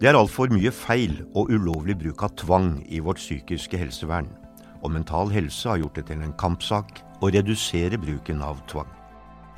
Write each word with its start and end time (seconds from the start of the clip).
Det 0.00 0.08
er 0.08 0.16
altfor 0.16 0.48
mye 0.48 0.70
feil 0.72 1.18
og 1.36 1.50
ulovlig 1.52 1.92
bruk 2.00 2.22
av 2.24 2.30
tvang 2.40 2.70
i 2.88 3.02
vårt 3.04 3.20
psykiske 3.20 3.76
helsevern. 3.76 4.30
Og 4.80 4.94
Mental 4.94 5.28
Helse 5.28 5.68
har 5.68 5.82
gjort 5.82 6.00
det 6.00 6.06
til 6.08 6.22
en 6.24 6.32
kampsak 6.40 7.02
å 7.20 7.28
redusere 7.28 8.00
bruken 8.00 8.40
av 8.40 8.64
tvang. 8.72 8.88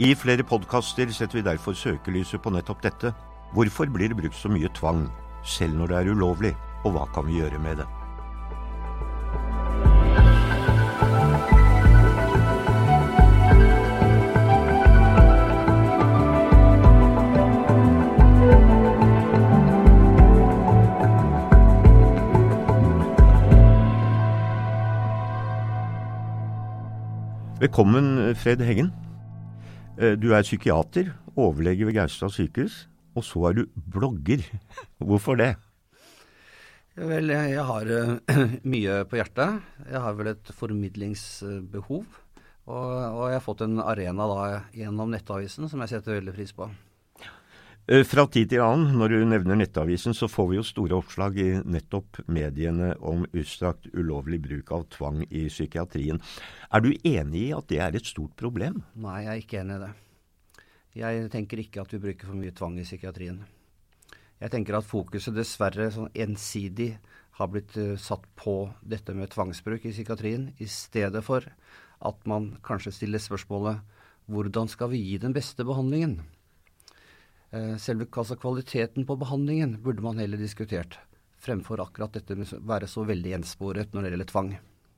I 0.02 0.10
flere 0.18 0.42
podkaster 0.42 1.14
setter 1.14 1.38
vi 1.38 1.46
derfor 1.46 1.78
søkelyset 1.78 2.42
på 2.42 2.50
nettopp 2.50 2.82
dette. 2.82 3.14
Hvorfor 3.54 3.86
blir 3.86 4.10
det 4.10 4.18
brukt 4.18 4.34
så 4.34 4.50
mye 4.50 4.74
tvang, 4.74 5.06
selv 5.46 5.78
når 5.78 5.94
det 5.94 6.00
er 6.00 6.14
ulovlig, 6.16 6.56
og 6.82 6.96
hva 6.96 7.06
kan 7.14 7.30
vi 7.30 7.38
gjøre 7.38 7.62
med 7.62 7.78
det? 7.78 7.92
Velkommen, 27.62 28.34
Fred 28.34 28.58
Heggen. 28.66 28.88
Eh, 29.94 30.16
du 30.18 30.32
er 30.34 30.42
psykiater, 30.42 31.12
overlege 31.38 31.86
ved 31.86 31.94
Gaustad 31.94 32.32
sykehus, 32.34 32.88
og 33.14 33.22
så 33.22 33.44
er 33.46 33.54
du 33.54 33.60
blogger. 33.94 34.42
Hvorfor 34.98 35.38
det? 35.38 35.52
Vel, 36.98 37.30
jeg 37.30 37.62
har 37.68 37.86
uh, 37.86 38.16
mye 38.74 38.96
på 39.06 39.20
hjertet. 39.20 39.62
Jeg 39.86 40.02
har 40.02 40.18
vel 40.18 40.32
et 40.32 40.50
formidlingsbehov. 40.58 42.02
Og, 42.66 42.90
og 42.98 43.22
jeg 43.30 43.38
har 43.38 43.46
fått 43.46 43.62
en 43.68 43.78
arena 43.78 44.26
da 44.26 44.42
gjennom 44.74 45.14
Nettavisen 45.14 45.70
som 45.70 45.86
jeg 45.86 45.94
setter 45.94 46.18
veldig 46.18 46.34
pris 46.34 46.50
på. 46.58 46.66
Eh, 47.90 48.04
fra 48.06 48.28
tid 48.30 48.52
til 48.52 48.60
annen, 48.62 48.92
når 48.94 49.10
du 49.10 49.24
nevner 49.26 49.56
Nettavisen, 49.58 50.14
så 50.14 50.28
får 50.30 50.46
vi 50.48 50.58
jo 50.60 50.62
store 50.62 50.94
oppslag 51.00 51.38
i 51.42 51.48
nettopp 51.66 52.20
mediene 52.30 52.92
om 53.02 53.24
utstrakt 53.26 53.88
ulovlig 53.90 54.38
bruk 54.44 54.68
av 54.70 54.84
tvang 54.94 55.24
i 55.26 55.48
psykiatrien. 55.48 56.20
Er 56.70 56.84
du 56.84 56.92
enig 56.94 57.48
i 57.48 57.54
at 57.56 57.66
det 57.72 57.80
er 57.82 57.96
et 57.98 58.06
stort 58.06 58.36
problem? 58.38 58.84
Nei, 58.94 59.24
jeg 59.24 59.32
er 59.32 59.40
ikke 59.42 59.58
enig 59.64 59.74
i 59.74 59.82
det. 59.82 59.88
Jeg 61.02 61.24
tenker 61.32 61.58
ikke 61.58 61.82
at 61.82 61.94
vi 61.96 62.00
bruker 62.04 62.30
for 62.30 62.38
mye 62.38 62.54
tvang 62.54 62.76
i 62.78 62.86
psykiatrien. 62.86 63.40
Jeg 64.42 64.52
tenker 64.54 64.76
at 64.78 64.86
fokuset 64.86 65.34
dessverre 65.34 65.88
sånn 65.90 66.12
ensidig 66.14 66.92
har 67.40 67.50
blitt 67.50 67.74
uh, 67.80 67.96
satt 67.98 68.28
på 68.38 68.54
dette 68.86 69.14
med 69.16 69.32
tvangsbruk 69.32 69.88
i 69.88 69.94
psykiatrien, 69.94 70.52
i 70.62 70.68
stedet 70.70 71.24
for 71.26 71.42
at 72.02 72.30
man 72.30 72.52
kanskje 72.62 72.94
stiller 72.94 73.22
spørsmålet 73.22 73.82
hvordan 74.30 74.70
skal 74.70 74.92
vi 74.92 75.02
gi 75.02 75.18
den 75.22 75.34
beste 75.34 75.66
behandlingen? 75.66 76.20
Eh, 77.52 77.76
selve 77.76 78.06
altså 78.08 78.38
kvaliteten 78.40 79.04
på 79.04 79.16
behandlingen 79.20 79.76
burde 79.84 80.04
man 80.04 80.20
heller 80.22 80.40
diskutert, 80.40 80.96
fremfor 81.42 81.82
akkurat 81.84 82.14
dette 82.16 82.36
med 82.38 82.48
å 82.48 82.60
være 82.64 82.88
så 82.88 83.04
veldig 83.04 83.34
gjensporet 83.34 83.92
når 83.92 84.06
det 84.06 84.12
gjelder 84.14 84.30
tvang. 84.30 84.52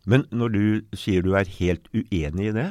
Men 0.06 0.26
når 0.30 0.54
du 0.54 0.64
sier 0.94 1.24
du 1.24 1.32
er 1.34 1.50
helt 1.58 1.88
uenig 1.96 2.50
i 2.50 2.54
det, 2.54 2.68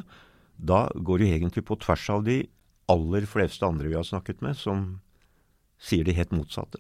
da 0.56 0.86
går 0.96 1.20
du 1.20 1.26
egentlig 1.28 1.66
på 1.68 1.76
tvers 1.82 2.06
av 2.14 2.24
de 2.28 2.44
aller 2.92 3.28
fleste 3.28 3.66
andre 3.68 3.90
vi 3.90 3.98
har 3.98 4.08
snakket 4.08 4.44
med, 4.46 4.56
som 4.56 4.86
sier 5.84 6.08
det 6.08 6.16
helt 6.16 6.32
motsatte. 6.32 6.80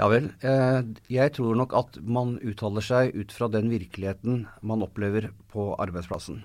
Ja 0.00 0.08
vel. 0.10 0.30
Eh, 0.42 0.80
jeg 1.12 1.34
tror 1.36 1.54
nok 1.60 1.76
at 1.76 2.00
man 2.02 2.38
uttaler 2.40 2.82
seg 2.82 3.14
ut 3.14 3.30
fra 3.36 3.50
den 3.52 3.68
virkeligheten 3.70 4.46
man 4.66 4.82
opplever 4.82 5.28
på 5.52 5.74
arbeidsplassen. 5.78 6.42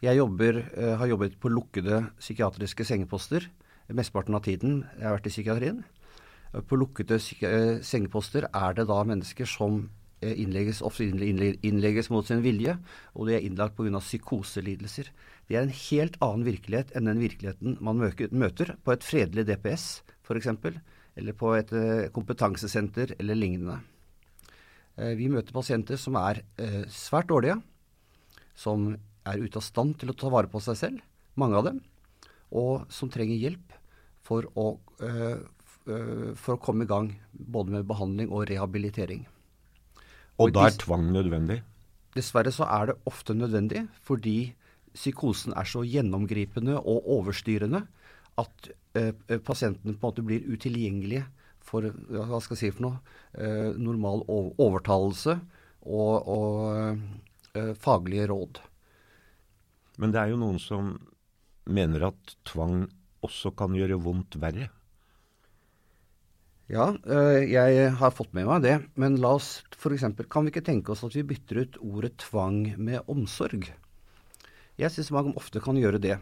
Jeg 0.00 0.20
jobber, 0.20 0.62
eh, 0.72 0.94
har 0.96 1.08
jobbet 1.10 1.36
på 1.40 1.52
lukkede 1.52 2.04
psykiatriske 2.20 2.84
sengeposter 2.84 3.48
mesteparten 3.88 4.34
av 4.36 4.44
tiden 4.46 4.80
jeg 4.96 5.06
har 5.06 5.16
vært 5.16 5.28
i 5.28 5.34
psykiatrien. 5.34 5.84
På 6.66 6.78
lukkede 6.78 7.18
eh, 7.18 7.78
sengeposter 7.84 8.46
er 8.48 8.76
det 8.76 8.86
da 8.88 8.98
mennesker 9.06 9.48
som 9.50 9.82
eh, 10.22 10.32
innlegges, 10.32 10.80
ofte 10.86 11.04
innlegges 11.06 12.10
mot 12.12 12.26
sin 12.26 12.42
vilje, 12.44 12.76
og 13.14 13.28
de 13.28 13.36
er 13.36 13.46
innlagt 13.46 13.76
pga. 13.76 14.00
psykoselidelser. 14.00 15.10
Det 15.48 15.58
er 15.58 15.66
en 15.66 15.74
helt 15.74 16.16
annen 16.24 16.46
virkelighet 16.46 16.94
enn 16.96 17.10
den 17.10 17.22
virkeligheten 17.22 17.76
man 17.84 18.00
møter 18.00 18.76
på 18.82 18.94
et 18.94 19.06
fredelig 19.06 19.46
DPS 19.50 19.88
f.eks., 20.24 20.52
eller 21.16 21.32
på 21.36 21.52
et 21.56 21.70
eh, 21.76 22.08
kompetansesenter 22.12 23.16
eller 23.18 23.38
lignende. 23.38 23.80
Vi 24.96 25.26
møter 25.28 25.52
pasienter 25.52 25.98
som 26.00 26.14
er 26.16 26.38
svært 26.88 27.28
dårlige, 27.28 27.58
som 28.56 28.94
er 29.28 29.42
ute 29.42 29.60
av 29.60 29.64
stand 29.66 29.98
til 30.00 30.08
å 30.08 30.14
ta 30.16 30.30
vare 30.32 30.48
på 30.48 30.62
seg 30.64 30.78
selv, 30.80 31.02
mange 31.36 31.58
av 31.58 31.66
dem, 31.66 31.82
og 32.48 32.86
som 32.88 33.10
trenger 33.12 33.36
hjelp 33.36 33.75
for 34.26 34.48
å, 34.58 34.66
uh, 35.02 36.34
for 36.34 36.56
å 36.56 36.60
komme 36.62 36.86
i 36.86 36.90
gang 36.90 37.12
både 37.32 37.76
med 37.76 37.88
behandling 37.88 38.32
og 38.34 38.48
rehabilitering. 38.50 39.24
Og, 40.36 40.48
og 40.48 40.54
da 40.56 40.66
er 40.68 40.78
tvang 40.82 41.08
nødvendig? 41.14 41.60
Dessverre 42.16 42.52
så 42.52 42.66
er 42.72 42.90
det 42.90 42.96
ofte 43.08 43.36
nødvendig, 43.36 43.84
fordi 44.04 44.54
psykosen 44.96 45.54
er 45.56 45.68
så 45.68 45.84
gjennomgripende 45.84 46.78
og 46.80 47.08
overstyrende 47.18 47.84
at 48.40 48.70
uh, 48.98 49.12
pasienten 49.44 49.94
på 49.94 50.00
en 50.00 50.08
måte 50.08 50.24
blir 50.26 50.48
utilgjengelige 50.48 51.26
for 51.66 51.82
hva 51.82 52.38
skal 52.42 52.54
jeg 52.54 52.60
si 52.60 52.74
for 52.76 52.86
noe, 52.86 52.98
uh, 53.38 53.72
normal 53.78 54.22
overtalelse 54.30 55.38
og, 55.86 56.14
og 56.26 57.74
faglige 57.78 58.26
råd. 58.28 58.58
Men 60.02 60.12
det 60.12 60.20
er 60.20 60.32
jo 60.32 60.40
noen 60.40 60.58
som 60.60 60.90
mener 61.72 62.08
at 62.10 62.34
tvang 62.48 62.84
også 63.26 63.52
kan 63.58 63.74
gjøre 63.76 63.98
vondt 64.02 64.38
verre? 64.42 64.70
Ja, 66.66 66.88
øh, 66.98 67.44
jeg 67.46 67.90
har 67.94 68.14
fått 68.14 68.32
med 68.34 68.48
meg 68.48 68.64
det. 68.64 68.76
Men 68.98 69.20
la 69.22 69.36
oss 69.38 69.60
f.eks. 69.76 70.08
kan 70.26 70.46
vi 70.46 70.50
ikke 70.50 70.64
tenke 70.66 70.94
oss 70.94 71.04
at 71.06 71.14
vi 71.14 71.26
bytter 71.26 71.62
ut 71.62 71.78
ordet 71.78 72.16
tvang 72.24 72.74
med 72.74 73.06
omsorg? 73.06 73.68
Jeg 74.76 74.92
syns 74.92 75.12
man 75.14 75.36
ofte 75.38 75.62
kan 75.62 75.78
gjøre 75.78 76.02
det. 76.02 76.18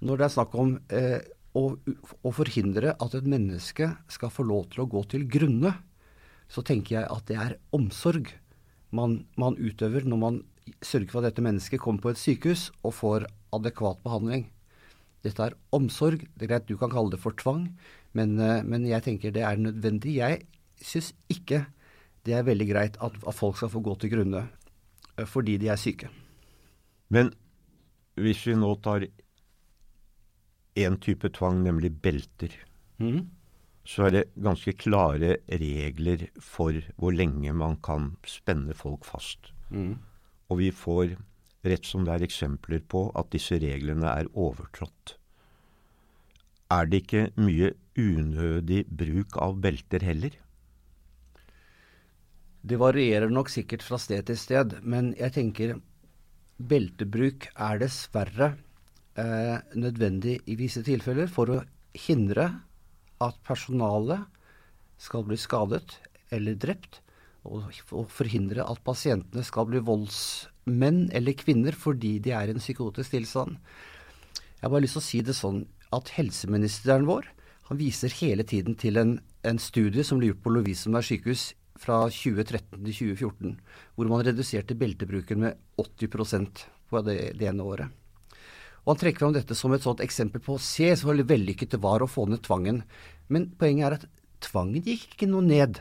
Når 0.00 0.18
det 0.18 0.26
er 0.26 0.34
snakk 0.34 0.54
om 0.58 0.78
eh, 0.90 1.20
å, 1.54 1.76
å, 1.76 2.32
forhindre 2.32 2.96
at 2.96 3.14
et 3.14 3.28
menneske 3.28 3.90
skal 4.10 4.32
få 4.32 4.46
lov 4.48 4.70
til 4.72 4.86
å 4.86 4.88
gå 4.90 5.04
til 5.12 5.28
grunne, 5.30 5.74
så 6.48 6.64
tenker 6.64 6.98
jeg 6.98 7.10
at 7.12 7.28
det 7.28 7.36
er 7.38 7.58
omsorg 7.76 8.32
man, 8.92 9.22
man 9.40 9.56
utøver 9.60 10.08
når 10.08 10.20
man 10.20 10.40
sørger 10.84 11.12
for 11.12 11.20
at 11.20 11.30
dette 11.30 11.44
mennesket 11.44 11.80
kommer 11.80 12.02
på 12.02 12.12
et 12.12 12.20
sykehus 12.20 12.70
og 12.82 12.96
får 12.96 13.28
adekvat 13.56 14.02
behandling. 14.04 14.48
Dette 15.22 15.44
er 15.46 15.58
omsorg. 15.74 16.24
Det 16.34 16.46
er 16.46 16.54
greit 16.54 16.68
du 16.70 16.76
kan 16.80 16.90
kalle 16.92 17.14
det 17.14 17.20
for 17.22 17.36
tvang, 17.38 17.68
men, 18.18 18.38
eh, 18.40 18.62
men 18.66 18.86
jeg 18.88 19.04
tenker 19.06 19.34
det 19.34 19.44
er 19.46 19.60
nødvendig. 19.60 20.16
Jeg 20.18 20.42
syns 20.82 21.12
ikke 21.30 21.64
det 22.26 22.34
er 22.36 22.46
veldig 22.46 22.68
greit 22.70 22.98
at, 23.02 23.14
at, 23.26 23.34
folk 23.34 23.56
skal 23.58 23.70
få 23.72 23.82
gå 23.82 23.94
til 23.98 24.12
grunne 24.14 24.46
eh, 25.18 25.26
fordi 25.26 25.58
de 25.62 25.70
er 25.72 25.80
syke. 25.80 26.10
Men 27.12 27.32
hvis 28.18 28.46
vi 28.46 28.56
nå 28.58 28.74
tar 28.84 29.06
én 30.78 30.98
type 31.00 31.28
tvang, 31.36 31.62
nemlig 31.64 31.92
belter, 32.02 32.54
mm. 32.98 33.20
så 33.84 34.08
er 34.08 34.14
det 34.16 34.24
ganske 34.40 34.72
klare 34.80 35.36
regler 35.48 36.26
for 36.40 36.76
hvor 36.96 37.12
lenge 37.12 37.52
man 37.52 37.76
kan 37.84 38.14
spenne 38.26 38.74
folk 38.76 39.04
fast. 39.04 39.52
Mm. 39.70 39.98
Og 40.48 40.58
vi 40.60 40.70
får 40.72 41.16
rett 41.66 41.86
som 41.86 42.06
det 42.06 42.16
er 42.16 42.24
eksempler 42.26 42.82
på 42.90 43.06
at 43.18 43.30
disse 43.34 43.58
reglene 43.62 44.08
er 44.10 44.30
overtrådt. 44.32 45.16
Er 46.72 46.88
det 46.88 47.04
ikke 47.04 47.26
mye 47.42 47.72
unødig 47.98 48.86
bruk 48.88 49.36
av 49.44 49.58
belter 49.62 50.04
heller? 50.06 50.34
Det 52.62 52.78
varierer 52.78 53.30
nok 53.30 53.50
sikkert 53.50 53.82
fra 53.82 53.98
sted 53.98 54.24
til 54.28 54.38
sted, 54.38 54.78
men 54.82 55.12
jeg 55.18 55.34
tenker 55.34 55.74
beltebruk 56.62 57.48
er 57.52 57.80
dessverre 57.82 58.52
eh, 59.18 59.58
nødvendig 59.74 60.38
i 60.46 60.56
visse 60.58 60.84
tilfeller 60.86 61.30
for 61.30 61.50
å 61.50 61.62
hindre 62.06 62.46
at 63.22 63.40
personalet 63.46 64.22
skal 65.02 65.26
bli 65.26 65.38
skadet 65.40 65.98
eller 66.32 66.56
drept, 66.56 67.00
og, 67.42 67.66
forhindre 68.14 68.62
at 68.62 68.78
pasientene 68.86 69.42
skal 69.44 69.66
bli 69.66 69.82
volds 69.82 70.46
menn 70.68 71.08
eller 71.12 71.36
kvinner 71.38 71.76
fordi 71.76 72.18
de 72.22 72.34
er 72.36 72.50
i 72.50 72.54
en 72.54 72.62
psykotisk 72.62 73.16
tilstand. 73.16 73.58
Jeg 74.58 74.64
har 74.66 74.72
bare 74.72 74.84
lyst 74.84 74.98
til 74.98 75.02
å 75.02 75.08
si 75.08 75.22
det 75.26 75.36
sånn 75.36 75.64
at 75.92 76.12
helseministeren 76.16 77.08
vår 77.08 77.26
han 77.68 77.78
viser 77.80 78.12
hele 78.20 78.44
tiden 78.44 78.76
til 78.76 78.98
en, 79.00 79.16
en 79.48 79.58
studie 79.62 80.04
som 80.04 80.18
ble 80.20 80.32
gjort 80.32 80.42
på 80.44 80.52
Lovisenberg 80.52 81.06
sykehus 81.06 81.44
fra 81.80 82.04
2013 82.12 82.82
til 82.84 83.14
2014, 83.16 83.54
hvor 83.96 84.10
man 84.10 84.24
reduserte 84.26 84.76
beltebruken 84.78 85.40
med 85.46 85.60
80% 85.80 86.66
på 86.90 87.02
det, 87.06 87.16
det 87.40 87.48
ene 87.48 87.64
året. 87.64 87.88
Og 88.82 88.92
Han 88.92 89.00
trekker 89.00 89.22
fram 89.22 89.34
dette 89.36 89.56
som 89.56 89.72
et 89.72 89.84
sånt 89.84 90.02
eksempel 90.02 90.42
på 90.42 90.58
se 90.60 90.90
så 90.98 91.14
vellykket 91.14 91.74
det 91.74 91.80
var 91.82 92.02
å 92.02 92.10
få 92.10 92.26
ned 92.26 92.42
tvangen. 92.42 92.82
Men 93.30 93.48
poenget 93.58 93.86
er 93.86 93.96
at 93.96 94.06
tvangen 94.42 94.82
gikk 94.82 95.14
ikke 95.14 95.30
noe 95.30 95.46
ned 95.46 95.78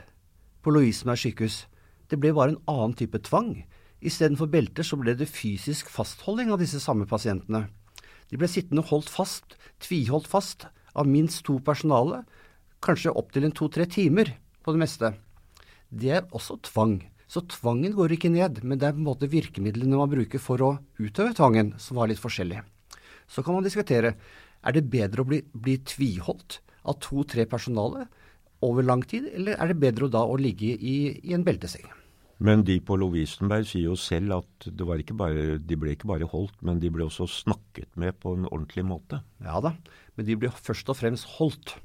på 0.62 0.74
Lovisenberg 0.74 1.18
sykehus. 1.18 1.66
Det 2.08 2.20
ble 2.22 2.34
bare 2.38 2.54
en 2.54 2.62
annen 2.70 2.94
type 2.98 3.18
tvang. 3.26 3.56
Istedenfor 4.02 4.50
belter 4.50 4.86
så 4.86 4.98
ble 4.98 5.14
det 5.18 5.30
fysisk 5.30 5.90
fastholding 5.94 6.50
av 6.54 6.62
disse 6.62 6.82
samme 6.82 7.06
pasientene. 7.10 7.68
De 8.32 8.40
ble 8.40 8.50
sittende 8.50 8.84
holdt 8.88 9.12
fast, 9.12 9.58
tviholdt 9.84 10.30
fast, 10.30 10.66
av 10.98 11.08
minst 11.08 11.44
to 11.48 11.60
personale, 11.64 12.24
kanskje 12.84 13.14
opptil 13.14 13.46
en 13.48 13.56
to-tre 13.56 13.86
timer, 13.86 14.34
på 14.62 14.74
det 14.74 14.82
meste, 14.82 15.14
det 15.92 16.12
er 16.18 16.28
også 16.36 16.58
tvang. 16.66 17.00
Så 17.32 17.44
tvangen 17.48 17.94
går 17.96 18.16
ikke 18.16 18.32
ned, 18.34 18.60
men 18.64 18.80
det 18.80 18.90
er 18.90 18.96
på 18.96 19.02
en 19.02 19.08
måte 19.08 19.30
virkemidlene 19.32 20.00
man 20.00 20.12
bruker 20.12 20.42
for 20.42 20.64
å 20.66 20.72
utøve 21.00 21.36
tvangen, 21.38 21.74
som 21.80 22.00
var 22.00 22.12
litt 22.12 22.22
forskjellig. 22.22 22.60
Så 23.32 23.44
kan 23.46 23.56
man 23.56 23.66
diskutere 23.66 24.16
er 24.62 24.76
det 24.76 24.90
bedre 24.92 25.24
å 25.24 25.30
bli, 25.30 25.40
bli 25.54 25.78
tviholdt 25.88 26.60
av 26.84 27.00
to-tre 27.04 27.46
personale 27.50 28.08
over 28.66 28.86
lang 28.86 29.06
tid, 29.08 29.30
eller 29.32 29.58
er 29.58 29.72
det 29.72 29.80
bedre 29.82 30.12
da 30.12 30.26
å 30.28 30.38
ligge 30.38 30.76
i, 30.76 30.96
i 31.24 31.34
en 31.38 31.46
belteseng? 31.48 31.88
Men 32.42 32.64
de 32.66 32.80
på 32.82 32.96
Lovisenberg 32.98 33.68
sier 33.70 33.92
jo 33.92 33.98
selv 34.00 34.40
at 34.40 34.66
det 34.66 34.86
var 34.88 35.02
ikke 35.02 35.14
bare, 35.18 35.60
de 35.62 35.78
ble 35.78 35.94
ikke 35.94 36.10
bare 36.10 36.30
holdt, 36.30 36.56
men 36.66 36.80
de 36.82 36.90
ble 36.94 37.06
også 37.06 37.28
snakket 37.30 37.92
med 38.02 38.18
på 38.18 38.34
en 38.34 38.48
ordentlig 38.50 38.86
måte. 38.90 39.22
Ja 39.46 39.60
da, 39.62 39.76
men 40.18 40.26
de 40.26 40.38
ble 40.42 40.50
først 40.50 40.90
og 40.90 40.98
fremst 40.98 41.36
holdt 41.38 41.76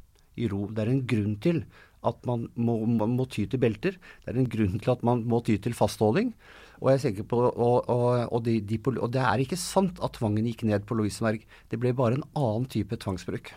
i 0.40 0.48
ro. 0.48 0.64
Det 0.72 0.84
er 0.84 0.92
en 0.94 1.04
grunn 1.08 1.36
til 1.44 1.60
at 2.06 2.24
man 2.28 2.46
må, 2.54 2.78
må, 2.88 3.08
må 3.10 3.26
ty 3.28 3.44
til 3.50 3.60
belter. 3.60 3.98
Det 4.24 4.32
er 4.32 4.40
en 4.40 4.48
grunn 4.48 4.80
til 4.80 4.94
at 4.94 5.04
man 5.04 5.26
må 5.28 5.42
ty 5.44 5.58
til 5.60 5.76
fastholding. 5.76 6.32
Og, 6.80 7.04
på, 7.28 7.38
og, 7.40 7.76
og, 7.92 8.08
og, 8.24 8.40
de, 8.44 8.58
de, 8.60 8.80
og, 8.96 9.08
det 9.12 9.22
er 9.24 9.44
ikke 9.44 9.60
sant 9.60 10.00
at 10.04 10.16
tvangen 10.18 10.48
gikk 10.48 10.66
ned 10.68 10.88
på 10.88 10.96
Lovisenberg. 10.96 11.44
Det 11.68 11.80
ble 11.80 11.92
bare 11.96 12.18
en 12.18 12.26
annen 12.36 12.68
type 12.72 12.96
tvangsbruk. 13.04 13.52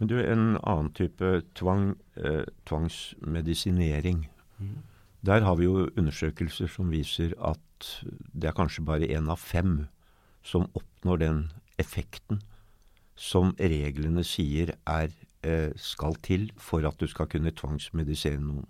Men 0.00 0.10
du, 0.10 0.16
en 0.22 0.54
annen 0.62 0.92
type 0.96 1.34
tvang, 1.58 1.92
eh, 2.16 2.46
tvangsmedisinering. 2.70 4.24
Mm. 4.58 4.78
Der 5.26 5.44
har 5.44 5.56
vi 5.56 5.66
jo 5.66 5.88
undersøkelser 5.96 6.70
som 6.72 6.90
viser 6.92 7.34
at 7.44 7.88
det 8.32 8.48
er 8.48 8.56
kanskje 8.56 8.84
bare 8.84 9.08
én 9.08 9.28
av 9.28 9.40
fem 9.40 9.86
som 10.42 10.68
oppnår 10.74 11.20
den 11.20 11.42
effekten 11.80 12.40
som 13.20 13.52
reglene 13.60 14.24
sier 14.24 14.72
er, 14.88 15.10
eh, 15.44 15.72
skal 15.76 16.16
til 16.24 16.50
for 16.56 16.86
at 16.88 16.96
du 16.98 17.06
skal 17.06 17.28
kunne 17.28 17.52
tvangsmedisere 17.52 18.40
noen. 18.40 18.66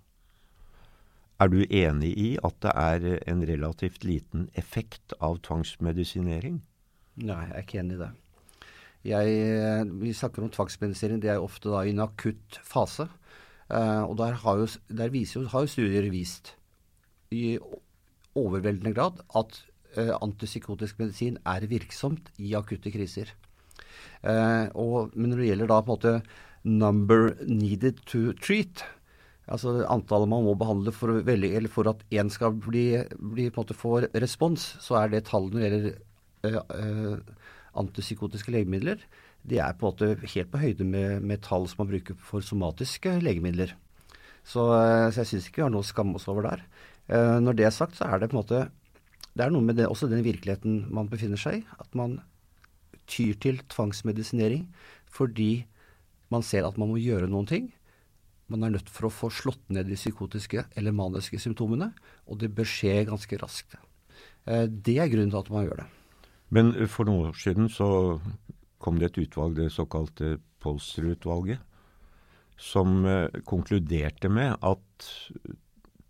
Er 1.39 1.47
du 1.47 1.63
enig 1.63 2.11
i 2.17 2.37
at 2.43 2.59
det 2.61 2.71
er 2.75 3.29
en 3.31 3.41
relativt 3.47 4.03
liten 4.03 4.49
effekt 4.53 5.13
av 5.19 5.39
tvangsmedisinering? 5.41 6.61
Nei, 7.15 7.39
jeg 7.47 7.55
er 7.55 7.63
ikke 7.63 7.79
enig 7.79 7.95
i 7.95 8.01
det. 8.03 8.11
Jeg, 9.03 9.27
eh, 9.27 9.83
vi 10.03 10.13
snakker 10.13 10.43
om 10.43 10.51
tvangsmedisinering, 10.51 11.21
det 11.21 11.31
er 11.31 11.41
ofte 11.41 11.69
da 11.69 11.81
i 11.81 11.89
en 11.89 12.03
akutt 12.03 12.59
fase. 12.61 13.07
Uh, 13.71 14.03
og 14.03 14.17
der, 14.19 14.35
har 14.35 14.59
jo, 14.59 14.67
der 14.91 15.13
jo, 15.15 15.47
har 15.47 15.63
jo, 15.63 15.71
studier 15.71 16.09
vist 16.11 16.55
i 17.31 17.55
overveldende 18.35 18.91
grad 18.91 19.21
at 19.31 19.59
uh, 19.95 20.15
antipsykotisk 20.19 20.99
medisin 20.99 21.37
er 21.47 21.67
virksomt 21.71 22.33
i 22.37 22.51
akutte 22.59 22.91
kriser. 22.91 23.31
Uh, 24.27 24.67
og, 24.75 25.15
men 25.15 25.31
når 25.31 25.39
det 25.39 25.47
gjelder 25.51 25.71
da 25.71 25.79
på 25.79 25.87
en 25.87 25.95
måte 25.95 26.15
number 26.67 27.31
needed 27.47 28.03
to 28.11 28.33
treat, 28.43 28.83
altså 29.47 29.85
antallet 29.87 30.29
man 30.29 30.43
må 30.45 30.57
behandle 30.59 30.91
for, 30.91 31.23
for 31.71 31.93
at 31.93 32.03
én 32.11 32.29
skal 32.29 32.51
bli, 32.51 32.85
bli, 33.15 33.49
få 33.55 34.01
respons, 34.19 34.75
så 34.83 34.99
er 34.99 35.15
det 35.15 35.25
tallet 35.31 35.55
når 35.55 35.63
det 35.63 35.95
gjelder 36.43 37.23
antipsykotiske 37.79 38.51
legemidler, 38.51 38.99
de 39.47 39.57
er 39.61 39.77
på 39.77 39.87
en 39.87 39.93
måte 39.93 40.33
helt 40.35 40.51
på 40.51 40.61
høyde 40.61 40.85
med, 40.85 41.23
med 41.25 41.41
tall 41.45 41.65
som 41.69 41.83
man 41.83 41.91
bruker 41.93 42.17
for 42.21 42.45
somatiske 42.45 43.17
legemidler. 43.23 43.73
Så, 44.43 44.67
eh, 44.75 45.07
så 45.09 45.21
jeg 45.21 45.31
syns 45.31 45.49
ikke 45.49 45.61
vi 45.61 45.65
har 45.67 45.73
noe 45.73 45.85
å 45.85 45.91
skamme 45.91 46.17
oss 46.19 46.29
over 46.31 46.47
der. 46.49 46.63
Eh, 47.09 47.37
når 47.41 47.57
det 47.57 47.67
er 47.67 47.75
sagt, 47.75 47.97
så 47.97 48.07
er 48.07 48.21
det 48.21 48.31
på 48.31 48.37
en 48.37 48.43
måte 48.43 48.61
det 49.31 49.45
er 49.45 49.53
noe 49.53 49.63
med 49.63 49.77
det, 49.79 49.87
også 49.87 50.09
den 50.11 50.25
virkeligheten 50.25 50.87
man 50.91 51.07
befinner 51.11 51.39
seg 51.39 51.61
i. 51.61 51.65
At 51.79 51.93
man 51.95 52.19
tyr 53.09 53.37
til 53.41 53.61
tvangsmedisinering 53.71 54.67
fordi 55.11 55.65
man 56.31 56.43
ser 56.47 56.67
at 56.67 56.77
man 56.79 56.91
må 56.91 56.99
gjøre 56.99 57.29
noen 57.31 57.47
ting. 57.47 57.71
Man 58.51 58.63
er 58.63 58.73
nødt 58.73 58.91
for 58.91 59.07
å 59.07 59.13
få 59.13 59.29
slått 59.31 59.63
ned 59.71 59.87
de 59.87 59.95
psykotiske 59.99 60.65
eller 60.79 60.95
maniske 60.95 61.39
symptomene, 61.39 61.91
og 62.27 62.39
det 62.43 62.51
bør 62.55 62.67
skje 62.67 63.05
ganske 63.07 63.39
raskt. 63.39 63.77
Eh, 64.45 64.67
det 64.67 64.97
er 64.99 65.11
grunnen 65.11 65.31
til 65.31 65.39
at 65.39 65.51
man 65.53 65.67
gjør 65.67 65.83
det. 65.83 65.89
Men 66.51 66.73
for 66.91 67.07
noen 67.07 67.31
år 67.31 67.39
siden 67.39 67.71
så 67.71 67.87
kom 68.81 68.99
det 68.99 69.11
et 69.11 69.21
utvalg, 69.25 69.55
det 69.57 69.71
såkalte 69.73 70.35
Polsrud-utvalget, 70.61 71.61
som 72.61 73.05
eh, 73.09 73.41
konkluderte 73.47 74.29
med 74.29 74.57
at 74.61 75.09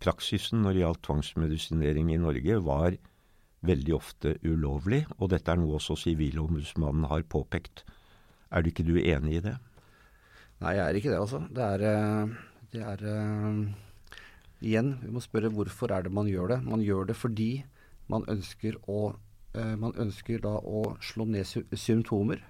praksisen 0.02 0.64
når 0.64 0.74
det 0.74 0.82
gjaldt 0.82 1.04
tvangsmedisinering 1.06 2.12
i 2.12 2.20
Norge, 2.20 2.58
var 2.64 2.98
veldig 3.66 3.94
ofte 3.96 4.36
ulovlig. 4.42 5.04
Og 5.18 5.30
dette 5.32 5.52
er 5.52 5.60
noe 5.60 5.78
også 5.78 5.96
Sivilombudsmannen 6.00 7.06
har 7.10 7.24
påpekt. 7.30 7.84
Er 8.52 8.62
du 8.62 8.72
ikke 8.72 8.86
du 8.86 8.96
enig 8.98 9.38
i 9.38 9.44
det? 9.46 9.56
Nei, 10.62 10.76
jeg 10.76 10.84
er 10.84 10.98
ikke 10.98 11.12
det, 11.12 11.20
altså. 11.22 11.42
Det 11.50 11.64
er, 11.66 11.84
eh, 11.88 12.34
det 12.74 12.84
er 12.86 13.04
uh, 13.08 13.62
Igjen, 14.62 14.92
vi 15.02 15.10
må 15.10 15.18
spørre 15.22 15.50
hvorfor 15.50 15.90
er 15.90 16.04
det 16.06 16.12
man 16.14 16.28
gjør 16.30 16.54
det. 16.54 16.58
Man 16.62 16.84
gjør 16.86 17.08
det 17.10 17.16
fordi 17.18 17.64
man 18.12 18.26
ønsker 18.30 18.78
å, 18.86 19.14
uh, 19.56 19.74
man 19.78 19.96
ønsker 19.98 20.42
da 20.44 20.58
å 20.58 20.84
slå 21.02 21.26
ned 21.30 21.48
symptomer. 21.74 22.44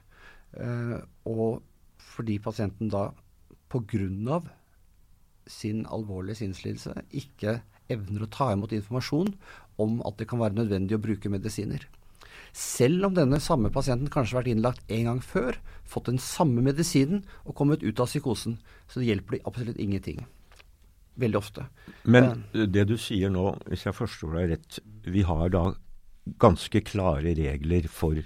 Eh, 0.60 0.98
og 1.28 1.62
fordi 2.02 2.38
pasienten 2.42 2.90
da 2.92 3.10
pga. 3.72 4.42
sin 5.46 5.86
alvorlige 5.86 6.38
sinnslidelse 6.38 6.92
ikke 7.10 7.62
evner 7.90 8.22
å 8.22 8.30
ta 8.30 8.52
imot 8.52 8.72
informasjon 8.72 9.32
om 9.82 9.96
at 10.06 10.18
det 10.18 10.28
kan 10.30 10.38
være 10.38 10.54
nødvendig 10.54 10.94
å 10.96 11.02
bruke 11.02 11.28
medisiner. 11.32 11.82
Selv 12.52 13.08
om 13.08 13.16
denne 13.16 13.40
samme 13.40 13.72
pasienten 13.72 14.10
kanskje 14.12 14.36
har 14.36 14.42
vært 14.42 14.52
innlagt 14.52 14.92
en 14.92 15.08
gang 15.08 15.20
før, 15.24 15.56
fått 15.88 16.10
den 16.10 16.20
samme 16.20 16.62
medisinen 16.64 17.24
og 17.44 17.56
kommet 17.56 17.82
ut 17.82 18.00
av 18.00 18.10
psykosen. 18.10 18.58
Så 18.88 19.00
det 19.00 19.08
hjelper 19.08 19.36
de 19.38 19.44
absolutt 19.48 19.80
ingenting. 19.80 20.20
Veldig 21.20 21.40
ofte. 21.40 21.66
Men 22.04 22.44
det 22.52 22.86
du 22.88 22.96
sier 23.00 23.32
nå, 23.32 23.56
hvis 23.68 23.86
jeg 23.88 23.96
forstår 23.96 24.36
deg 24.38 24.52
rett, 24.54 24.78
vi 25.04 25.24
har 25.28 25.50
da 25.52 25.64
ganske 26.40 26.84
klare 26.86 27.34
regler 27.36 27.88
for 27.90 28.20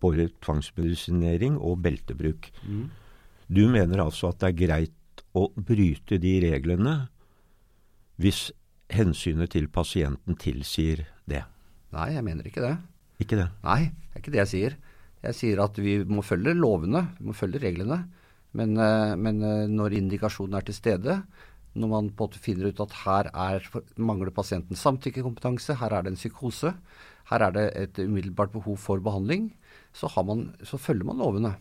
både 0.00 0.30
tvangsmedisinering 0.42 1.58
og 1.58 1.82
beltebruk. 1.84 2.50
Mm. 2.64 2.88
Du 3.50 3.66
mener 3.70 4.04
altså 4.04 4.30
at 4.30 4.40
det 4.42 4.50
er 4.50 4.60
greit 4.60 5.24
å 5.36 5.48
bryte 5.54 6.18
de 6.22 6.34
reglene 6.44 6.94
hvis 8.20 8.50
hensynet 8.92 9.52
til 9.54 9.68
pasienten 9.72 10.36
tilsier 10.40 11.04
det? 11.30 11.44
Nei, 11.94 12.12
jeg 12.14 12.26
mener 12.26 12.46
ikke 12.46 12.64
det. 12.64 12.76
Ikke 13.22 13.38
det? 13.38 13.48
Nei, 13.64 13.82
det 13.90 14.16
er 14.16 14.22
ikke 14.22 14.34
det 14.34 14.42
jeg 14.42 14.52
sier. 14.54 14.78
Jeg 15.20 15.36
sier 15.36 15.62
at 15.64 15.78
vi 15.80 15.98
må 16.08 16.24
følge 16.24 16.56
lovene, 16.56 17.04
vi 17.18 17.28
må 17.28 17.36
følge 17.36 17.60
reglene. 17.62 18.02
Men, 18.56 18.74
eh, 18.82 19.14
men 19.20 19.42
eh, 19.46 19.70
når 19.70 19.94
indikasjonen 20.00 20.58
er 20.58 20.66
til 20.66 20.74
stede, 20.74 21.20
når 21.78 21.90
man 21.92 22.08
på 22.10 22.26
en 22.26 22.30
måte 22.30 22.42
finner 22.42 22.70
ut 22.70 22.80
at 22.82 22.96
her 23.04 23.30
er, 23.30 23.66
mangler 23.94 24.32
pasienten 24.34 24.78
samtykkekompetanse, 24.78 25.76
her 25.78 25.94
er 25.94 26.06
det 26.06 26.14
en 26.14 26.18
psykose, 26.18 26.72
her 27.30 27.44
er 27.46 27.54
det 27.54 27.66
et 27.78 28.00
umiddelbart 28.02 28.50
behov 28.56 28.80
for 28.82 29.02
behandling, 29.04 29.52
så, 29.96 30.10
man, 30.26 30.50
så 30.66 30.78
følger 30.80 31.08
man 31.08 31.20
lovene. 31.22 31.54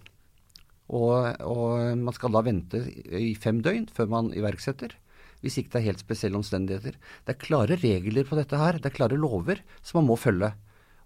Og, 0.90 1.14
og, 1.46 1.98
man 2.02 2.16
skal 2.16 2.34
da 2.34 2.42
vente 2.46 2.82
i 3.14 3.34
fem 3.38 3.62
døgn 3.66 3.88
før 3.94 4.10
man 4.10 4.34
iverksetter. 4.38 4.96
Hvis 5.44 5.60
ikke 5.60 5.76
det 5.76 5.80
er 5.80 5.88
helt 5.92 6.04
spesielle 6.04 6.40
omstendigheter. 6.40 6.98
Det 7.26 7.36
er 7.36 7.42
klare 7.42 7.78
regler 7.80 8.28
på 8.28 8.38
dette 8.40 8.60
her. 8.60 8.80
Det 8.82 8.90
er 8.90 8.98
klare 8.98 9.20
lover 9.20 9.62
som 9.80 10.02
man 10.02 10.10
må 10.10 10.20
følge. 10.20 10.52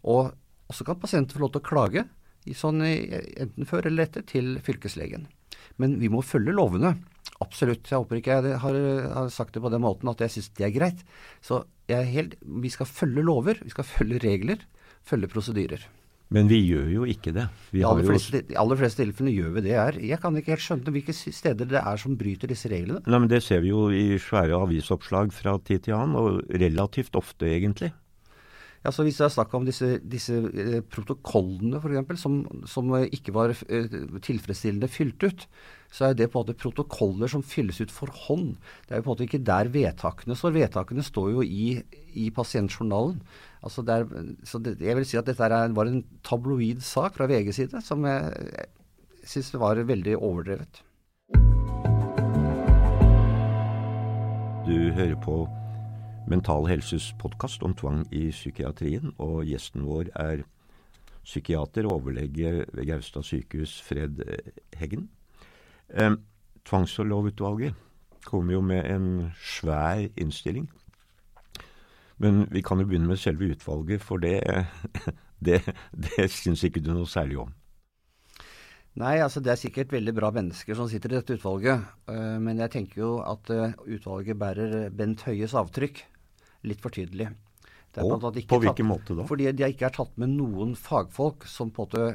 Og 0.09 0.31
så 0.73 0.87
kan 0.87 0.99
pasienten 0.99 1.35
få 1.35 1.43
lov 1.43 1.53
til 1.53 1.61
å 1.61 1.67
klage, 1.67 2.05
sånn, 2.57 2.81
enten 2.81 3.67
før 3.69 3.87
eller 3.91 4.07
etter, 4.07 4.25
til 4.27 4.55
fylkeslegen. 4.63 5.27
Men 5.77 5.99
vi 6.01 6.09
må 6.11 6.23
følge 6.25 6.55
lovene. 6.55 6.95
Absolutt. 7.43 7.85
Jeg 7.89 7.99
håper 7.99 8.19
ikke 8.19 8.39
jeg 8.39 8.59
har, 8.63 8.79
har 9.13 9.29
sagt 9.33 9.53
det 9.55 9.61
på 9.63 9.71
den 9.73 9.83
måten 9.83 10.09
at 10.11 10.23
jeg 10.23 10.33
syns 10.33 10.49
det 10.57 10.67
er 10.67 10.75
greit. 10.75 11.03
Så 11.45 11.61
helt, 11.91 12.37
vi 12.41 12.71
skal 12.73 12.89
følge 12.89 13.25
lover, 13.25 13.59
vi 13.61 13.73
skal 13.73 13.87
følge 13.87 14.23
regler, 14.23 14.63
følge 15.05 15.29
prosedyrer. 15.29 15.85
Men 16.33 16.49
vi 16.49 16.59
gjør 16.65 16.87
jo 16.89 17.07
ikke 17.09 17.33
det. 17.35 17.45
De 17.73 17.83
aller, 17.85 18.07
fleste, 18.07 18.41
de 18.49 18.57
aller 18.57 18.79
fleste 18.79 19.03
tilfellene 19.03 19.35
gjør 19.35 19.51
vi 19.57 19.65
det 19.67 19.75
her. 19.77 19.99
Jeg 20.01 20.19
kan 20.23 20.37
ikke 20.39 20.55
helt 20.55 20.65
skjønne 20.65 20.93
hvilke 20.95 21.13
steder 21.13 21.69
det 21.69 21.81
er 21.81 22.01
som 22.01 22.17
bryter 22.17 22.49
disse 22.49 22.71
reglene. 22.71 23.03
Nei, 23.05 23.19
men 23.19 23.29
Det 23.29 23.43
ser 23.45 23.61
vi 23.61 23.69
jo 23.69 23.87
i 23.93 24.17
svære 24.21 24.57
avisoppslag 24.57 25.33
fra 25.35 25.59
tid 25.61 25.85
til 25.85 25.97
annen, 25.97 26.17
og 26.17 26.41
relativt 26.49 27.15
ofte, 27.19 27.49
egentlig. 27.49 27.93
Ja, 28.83 28.91
så 28.91 29.05
Hvis 29.07 29.17
det 29.21 29.25
er 29.25 29.31
snakk 29.31 29.53
om 29.55 29.63
disse, 29.63 29.95
disse 30.03 30.35
eh, 30.51 30.81
protokollene 30.83 31.79
f.eks., 31.79 32.19
som, 32.19 32.41
som 32.67 32.91
ikke 32.99 33.31
var 33.35 33.53
eh, 33.71 33.87
tilfredsstillende 34.19 34.89
fylt 34.91 35.23
ut, 35.23 35.45
så 35.93 36.09
er 36.09 36.17
det 36.19 36.27
på 36.33 36.41
en 36.41 36.43
måte 36.43 36.57
protokoller 36.59 37.31
som 37.31 37.45
fylles 37.47 37.79
ut 37.79 37.93
for 37.93 38.11
hånd. 38.25 38.57
Det 38.83 38.91
er 38.91 38.99
jo 38.99 39.05
på 39.05 39.11
en 39.11 39.15
måte 39.15 39.27
ikke 39.29 39.43
der 39.47 39.71
vedtakene 39.71 40.35
står. 40.35 40.57
Vedtakene 40.57 41.05
står 41.05 41.31
jo 41.31 41.47
i, 41.47 41.79
i 42.11 42.27
pasientjournalen. 42.35 43.21
Altså 43.63 43.85
der, 43.87 44.03
så 44.43 44.59
det, 44.59 44.75
jeg 44.83 44.99
vil 44.99 45.07
si 45.07 45.19
at 45.21 45.31
dette 45.31 45.47
er, 45.47 45.71
var 45.71 45.87
en 45.87 46.03
tabloid 46.27 46.83
sak 46.83 47.15
fra 47.15 47.29
VGs 47.31 47.61
side 47.61 47.83
som 47.87 48.03
jeg, 48.03 48.51
jeg 49.23 49.31
syns 49.37 49.55
var 49.55 49.79
veldig 49.79 50.19
overdrevet. 50.19 50.83
Du 54.67 54.75
hører 54.95 55.19
på 55.23 55.45
Mental 56.27 56.67
Helses 56.69 57.09
podkast 57.19 57.63
om 57.67 57.73
tvang 57.75 58.05
i 58.15 58.29
psykiatrien, 58.31 59.11
og 59.19 59.43
gjesten 59.43 59.83
vår 59.83 60.07
er 60.15 60.45
psykiater 61.23 61.83
og 61.89 61.97
overlege 61.97 62.63
ved 62.71 62.85
Gaustad 62.87 63.25
sykehus, 63.27 63.81
Fred 63.83 64.21
Heggen. 64.79 65.09
Eh, 65.91 66.15
tvangslovutvalget 66.63 67.75
kom 68.23 68.51
jo 68.51 68.61
med 68.63 68.87
en 68.87 69.09
svær 69.35 70.05
innstilling. 70.15 70.69
Men 72.23 72.47
vi 72.51 72.63
kan 72.63 72.79
jo 72.79 72.87
begynne 72.87 73.11
med 73.11 73.19
selve 73.19 73.51
utvalget, 73.51 74.01
for 74.01 74.23
det, 74.23 74.39
det, 75.45 75.59
det 75.91 76.29
syns 76.31 76.63
ikke 76.63 76.79
du 76.79 76.93
noe 76.93 77.09
særlig 77.09 77.41
om. 77.43 77.51
Nei, 78.95 79.17
altså 79.25 79.41
det 79.41 79.51
er 79.51 79.59
sikkert 79.59 79.91
veldig 79.91 80.13
bra 80.15 80.29
mennesker 80.31 80.77
som 80.77 80.87
sitter 80.87 81.11
i 81.11 81.19
dette 81.19 81.35
utvalget. 81.35 81.83
Uh, 82.07 82.39
men 82.39 82.63
jeg 82.63 82.71
tenker 82.77 83.01
jo 83.01 83.13
at 83.25 83.49
uh, 83.51 83.75
utvalget 83.89 84.39
bærer 84.39 84.89
Bent 84.93 85.25
Høies 85.27 85.55
avtrykk 85.57 86.05
litt 86.67 86.83
for 86.83 86.93
tydelig. 86.93 87.29
Og, 88.01 88.23
på 88.49 88.57
hvilken 88.63 88.87
måte 88.89 89.13
da? 89.13 89.25
Fordi 89.29 89.51
de 89.53 89.69
ikke 89.69 89.85
er 89.85 89.93
tatt 89.93 90.15
med 90.17 90.33
noen 90.33 90.73
fagfolk 90.79 91.45
som 91.49 91.69
på 91.69 91.85
en 91.85 91.91
måte 91.91 92.05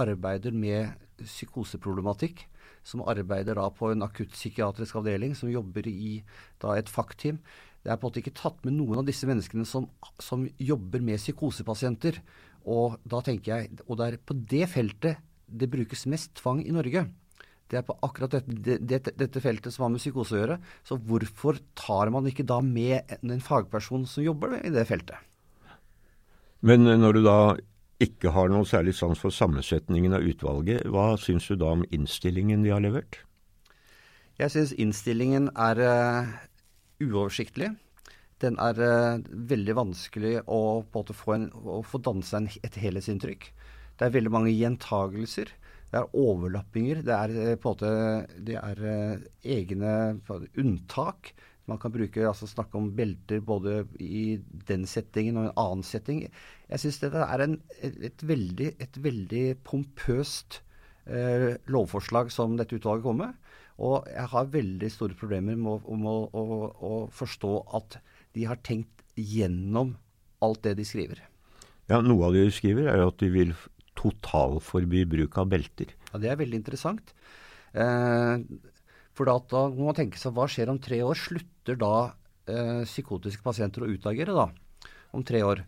arbeider 0.00 0.54
med 0.56 0.94
psykoseproblematikk. 1.20 2.46
Som 2.86 3.02
arbeider 3.04 3.58
da 3.58 3.66
på 3.74 3.90
en 3.90 4.04
akuttpsykiatrisk 4.06 5.00
avdeling, 5.00 5.34
som 5.36 5.50
jobber 5.50 5.88
i 5.90 6.20
da 6.62 6.76
et 6.78 6.88
fagteam. 6.88 7.40
Det 7.82 7.92
er 7.92 7.98
på 7.98 8.06
en 8.06 8.10
måte 8.10 8.22
ikke 8.22 8.36
tatt 8.38 8.64
med 8.66 8.78
noen 8.78 9.02
av 9.02 9.06
disse 9.08 9.28
menneskene 9.28 9.66
som, 9.68 9.88
som 10.22 10.46
jobber 10.56 11.04
med 11.04 11.20
psykosepasienter. 11.20 12.22
Og 12.66 12.96
da 13.06 13.20
tenker 13.26 13.52
jeg, 13.52 13.80
og 13.86 14.00
det 14.00 14.08
er 14.08 14.20
på 14.22 14.38
det 14.38 14.64
feltet 14.72 15.22
det 15.46 15.68
brukes 15.70 16.06
mest 16.10 16.32
tvang 16.40 16.64
i 16.64 16.74
Norge. 16.74 17.04
Det 17.66 17.80
er 17.80 17.86
på 17.86 17.96
akkurat 18.06 18.36
dette, 18.36 18.78
dette, 18.78 19.12
dette, 19.18 19.42
feltet 19.42 19.74
som 19.74 19.86
har 19.86 19.94
med 19.94 20.02
psykose 20.02 20.36
å 20.36 20.42
gjøre. 20.42 20.58
Så 20.86 20.98
hvorfor 21.02 21.58
tar 21.78 22.12
man 22.14 22.28
ikke 22.30 22.46
da 22.46 22.60
med 22.62 23.16
en, 23.18 23.32
en 23.34 23.42
fagperson 23.42 24.06
som 24.10 24.22
jobber 24.22 24.60
i 24.62 24.70
det 24.74 24.86
feltet? 24.86 25.18
Men 26.66 26.86
når 26.86 27.18
du 27.18 27.24
da 27.26 27.38
ikke 28.02 28.32
har 28.34 28.50
noe 28.52 28.66
særlig 28.68 28.94
sans 28.96 29.18
for 29.18 29.32
sammensetningen 29.32 30.14
av 30.16 30.24
utvalget, 30.26 30.84
hva 30.92 31.14
syns 31.20 31.48
du 31.48 31.56
da 31.58 31.72
om 31.76 31.84
innstillingen 31.94 32.62
de 32.64 32.74
har 32.74 32.84
levert? 32.84 33.20
Jeg 34.36 34.52
syns 34.52 34.74
innstillingen 34.76 35.48
er 35.56 35.80
uh, 35.80 36.32
uoversiktlig. 37.00 37.70
Den 38.44 38.58
er 38.60 38.76
uh, 38.76 39.22
veldig 39.24 39.76
vanskelig 39.78 40.34
å, 40.44 40.84
få, 40.92 41.36
en, 41.38 41.48
å 41.56 41.80
få 41.86 42.02
danne 42.04 42.26
seg 42.26 42.58
et 42.66 42.76
helhetsinntrykk. 42.82 43.48
Det 43.96 44.04
er 44.04 44.12
veldig 44.12 44.34
mange 44.34 44.52
gjentagelser. 44.52 45.54
Det 45.90 46.00
er 46.00 46.16
overlappinger. 46.18 47.02
Det 47.06 47.14
er 47.14 47.34
eh, 47.34 47.58
på 47.60 47.72
en 47.72 47.76
måte 47.76 47.90
det 48.46 48.56
er 48.58 48.80
uh, 48.82 49.26
egne 49.46 49.92
unntak. 50.58 51.32
Man 51.66 51.80
kan 51.82 51.90
bruke, 51.94 52.22
altså 52.26 52.46
snakke 52.46 52.78
om 52.78 52.92
belter 52.94 53.40
både 53.42 53.80
i 54.02 54.38
den 54.68 54.86
settingen 54.86 55.38
og 55.40 55.48
en 55.48 55.56
annen 55.58 55.86
setting. 55.86 56.22
Jeg 56.70 56.82
syns 56.82 57.00
dette 57.02 57.24
er 57.24 57.42
en, 57.42 57.56
et, 57.82 58.22
veldig, 58.22 58.68
et, 58.82 58.98
veldig, 59.02 59.44
pompøst 59.66 60.60
eh, 61.10 61.56
lovforslag 61.66 62.30
som 62.34 62.54
dette 62.58 62.78
utvalget 62.78 63.06
kommer 63.06 63.32
med. 63.32 63.54
Og 63.82 64.06
jeg 64.08 64.30
har 64.32 64.52
veldig 64.54 64.90
store 64.94 65.18
problemer 65.18 65.58
med 65.58 65.90
å, 65.90 66.20
å, 66.30 66.60
å, 66.70 66.92
forstå 67.12 67.52
at 67.76 67.98
de 68.38 68.46
har 68.46 68.62
tenkt 68.62 69.02
gjennom 69.18 69.96
alt 70.44 70.62
det 70.64 70.76
de 70.78 70.86
skriver. 70.86 71.24
Ja, 71.90 71.98
Noe 71.98 72.28
av 72.28 72.36
det 72.36 72.46
de 72.46 72.54
skriver, 72.54 72.86
er 72.92 73.02
at 73.08 73.18
de 73.18 73.32
vil 73.32 73.56
totalforby 73.98 75.04
bruk 75.08 75.38
av 75.40 75.50
belter. 75.52 75.92
Ja, 76.12 76.20
Det 76.22 76.30
er 76.32 76.40
veldig 76.40 76.60
interessant. 76.60 77.14
Eh, 77.76 78.44
for 79.16 79.28
da, 79.28 79.38
da, 79.50 79.66
må 79.72 79.88
man 79.88 79.98
tenke 79.98 80.20
seg 80.20 80.36
hva 80.36 80.46
skjer 80.50 80.70
om 80.72 80.80
tre 80.82 81.00
år? 81.04 81.16
Slutter 81.16 81.78
da 81.80 81.94
eh, 82.48 82.84
psykotiske 82.84 83.44
pasienter 83.44 83.84
å 83.84 83.90
utagere 83.90 84.36
da? 84.36 84.50
Om 85.16 85.24
tre 85.26 85.42
år? 85.46 85.64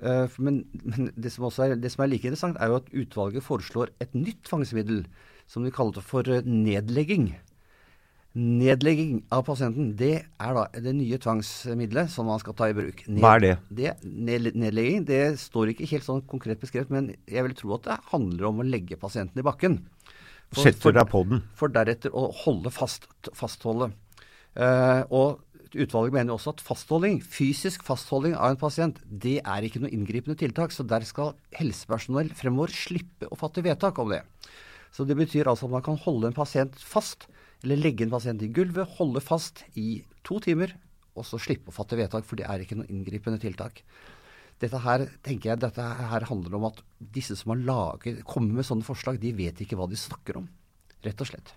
Eh, 0.00 0.38
men, 0.38 0.62
men 0.72 1.10
det, 1.16 1.32
som 1.34 1.46
er, 1.50 1.76
det, 1.78 1.92
som 1.92 2.04
er, 2.04 2.12
like 2.12 2.26
interessant, 2.26 2.58
er 2.58 2.72
jo 2.72 2.80
at 2.80 2.90
utvalget 3.02 3.46
foreslår 3.46 3.92
et 4.02 4.14
nytt 4.16 4.50
fangstmiddel 4.50 5.04
som 5.50 5.66
de 5.66 5.74
kaller 5.74 6.04
for 6.04 6.26
eh, 6.30 6.46
nedlegging. 6.46 7.32
Nedlegging 8.38 9.24
av 9.34 9.42
pasienten, 9.48 9.88
det 9.98 10.12
er 10.22 10.52
da 10.54 10.68
det 10.78 10.92
nye 10.94 11.18
tvangsmiddelet 11.18 12.12
som 12.12 12.28
man 12.30 12.38
skal 12.38 12.54
ta 12.54 12.68
i 12.70 12.76
bruk. 12.76 13.02
Ned, 13.08 13.18
Hva 13.24 13.32
er 13.38 13.42
det? 13.42 13.54
det? 13.74 13.94
Nedlegging 14.06 15.02
det 15.08 15.22
står 15.42 15.72
ikke 15.72 15.88
helt 15.90 16.06
sånn 16.06 16.22
konkret 16.30 16.62
beskrevet, 16.62 16.92
men 16.94 17.10
jeg 17.26 17.42
vil 17.48 17.56
tro 17.58 17.74
at 17.74 17.88
det 17.88 17.98
handler 18.12 18.52
om 18.52 18.62
å 18.62 18.68
legge 18.68 19.00
pasienten 19.00 19.42
i 19.42 19.46
bakken. 19.46 19.80
For, 20.50 20.62
Setter 20.62 20.94
deg 20.94 21.10
på 21.10 21.24
den. 21.26 21.42
For 21.58 21.74
deretter 21.74 22.14
å 22.14 22.28
holde 22.44 22.70
fast, 22.74 23.10
fastholde. 23.34 23.90
Uh, 24.54 25.02
og 25.10 25.46
Utvalget 25.70 26.16
mener 26.16 26.34
også 26.34 26.50
at 26.50 26.62
fastholding, 26.66 27.20
fysisk 27.22 27.84
fastholding 27.86 28.32
av 28.34 28.50
en 28.50 28.58
pasient 28.58 28.96
det 29.06 29.36
er 29.38 29.66
ikke 29.66 29.84
noe 29.84 29.92
inngripende 29.94 30.34
tiltak. 30.38 30.74
Så 30.74 30.82
der 30.82 31.06
skal 31.06 31.36
helsepersonell 31.54 32.32
fremover 32.34 32.74
slippe 32.74 33.28
å 33.30 33.38
fatte 33.38 33.62
vedtak 33.62 33.98
om 34.02 34.10
det. 34.10 34.24
Så 34.90 35.06
det 35.06 35.14
betyr 35.18 35.46
altså 35.46 35.68
at 35.68 35.76
man 35.76 35.84
kan 35.86 36.00
holde 36.02 36.30
en 36.30 36.34
pasient 36.34 36.74
fast 36.82 37.28
eller 37.64 37.80
legge 37.80 38.06
en 38.06 38.12
pasient 38.12 38.42
i 38.42 38.50
gulvet, 38.54 38.96
holde 38.98 39.22
fast 39.24 39.64
i 39.78 40.02
to 40.26 40.40
timer, 40.42 40.72
og 41.18 41.26
så 41.26 41.40
slippe 41.42 41.72
å 41.72 41.74
fatte 41.74 41.98
vedtak, 41.98 42.24
for 42.26 42.40
det 42.40 42.46
er 42.48 42.62
ikke 42.64 42.78
noe 42.78 42.90
inngripende 42.92 43.40
tiltak. 43.42 43.82
Dette 44.60 44.80
her 44.84 45.06
tenker 45.24 45.52
jeg, 45.52 45.60
dette 45.62 45.84
her 45.84 46.26
handler 46.28 46.58
om 46.58 46.68
at 46.68 46.82
disse 47.00 47.36
som 47.38 47.54
har 47.54 47.62
laget, 47.64 48.22
kommer 48.28 48.60
med 48.60 48.68
sånne 48.68 48.86
forslag, 48.86 49.20
de 49.20 49.32
vet 49.36 49.60
ikke 49.64 49.78
hva 49.80 49.88
de 49.88 49.98
snakker 49.98 50.40
om. 50.40 50.48
Rett 51.04 51.24
og 51.24 51.30
slett. 51.30 51.54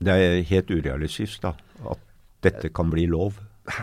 Det 0.00 0.12
er 0.12 0.40
helt 0.48 0.72
urealistisk 0.72 1.44
da, 1.44 1.54
at 1.92 2.02
dette 2.44 2.70
kan 2.76 2.88
bli 2.92 3.06
lov? 3.08 3.38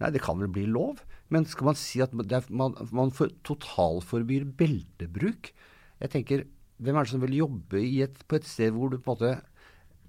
Nei, 0.00 0.12
det 0.14 0.22
kan 0.22 0.38
vel 0.40 0.50
bli 0.54 0.66
lov. 0.70 1.02
Men 1.30 1.46
skal 1.46 1.70
man 1.70 1.78
si 1.78 2.00
at 2.02 2.14
er, 2.14 2.46
man, 2.50 2.74
man 2.94 3.12
totalforbyr 3.46 4.48
beltebruk? 4.58 5.52
Jeg 6.00 6.14
tenker, 6.14 6.48
Hvem 6.80 6.96
er 6.96 7.04
det 7.04 7.12
som 7.12 7.20
vil 7.20 7.34
jobbe 7.36 7.80
et, 8.00 8.22
på 8.24 8.38
et 8.38 8.46
sted 8.48 8.70
hvor 8.72 8.88
du 8.88 8.96
på 8.96 9.12
en 9.12 9.18
måte 9.18 9.32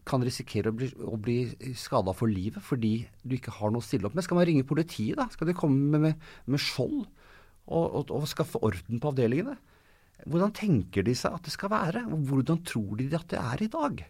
kan 0.08 0.24
risikere 0.26 0.72
å 0.72 0.76
bli, 0.76 0.90
å 1.06 1.18
bli 1.22 1.74
skada 1.78 2.14
for 2.18 2.32
livet 2.32 2.64
fordi 2.66 2.94
du 3.22 3.36
ikke 3.38 3.54
har 3.60 3.74
noe 3.74 3.84
å 3.84 3.86
stille 3.86 4.08
opp 4.10 4.16
med. 4.18 4.26
Skal 4.26 4.40
man 4.40 4.48
ringe 4.50 4.68
politiet, 4.68 5.18
da? 5.20 5.28
Skal 5.34 5.52
de 5.52 5.58
komme 5.58 5.92
med, 5.94 6.06
med, 6.08 6.32
med 6.50 6.62
skjold 6.62 7.04
og, 7.04 7.86
og, 7.86 8.10
og, 8.10 8.26
skaffe 8.30 8.62
orden 8.66 9.02
på 9.02 9.12
avdelingene? 9.12 9.58
Hvordan 10.30 10.54
tenker 10.58 11.06
de 11.06 11.14
seg 11.18 11.34
at 11.34 11.46
det 11.46 11.54
skal 11.54 11.72
være? 11.74 12.04
Hvordan 12.10 12.62
tror 12.68 12.98
de 13.00 13.10
at 13.18 13.30
det 13.32 13.40
er 13.42 13.64
i 13.66 13.70
dag? 13.74 14.04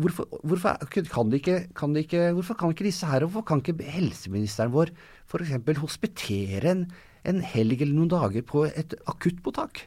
Hvorfor, 0.00 0.28
hvorfor, 0.48 0.78
kan 1.12 1.32
ikke, 1.36 1.56
kan 1.76 1.96
ikke, 1.98 2.30
hvorfor, 2.36 2.56
kan 2.56 2.72
ikke, 2.72 2.86
disse 2.88 3.08
her, 3.08 3.26
hvorfor 3.26 3.44
kan 3.44 3.60
ikke 3.60 3.84
helseministeren 3.84 4.72
vår 4.72 4.94
f.eks. 5.28 5.56
hospitere 5.80 6.72
en, 6.72 6.86
en 7.28 7.42
helg 7.44 7.82
eller 7.82 7.98
noen 7.98 8.12
dager 8.12 8.46
på 8.46 8.64
et 8.70 8.96
akuttmottak? 9.10 9.82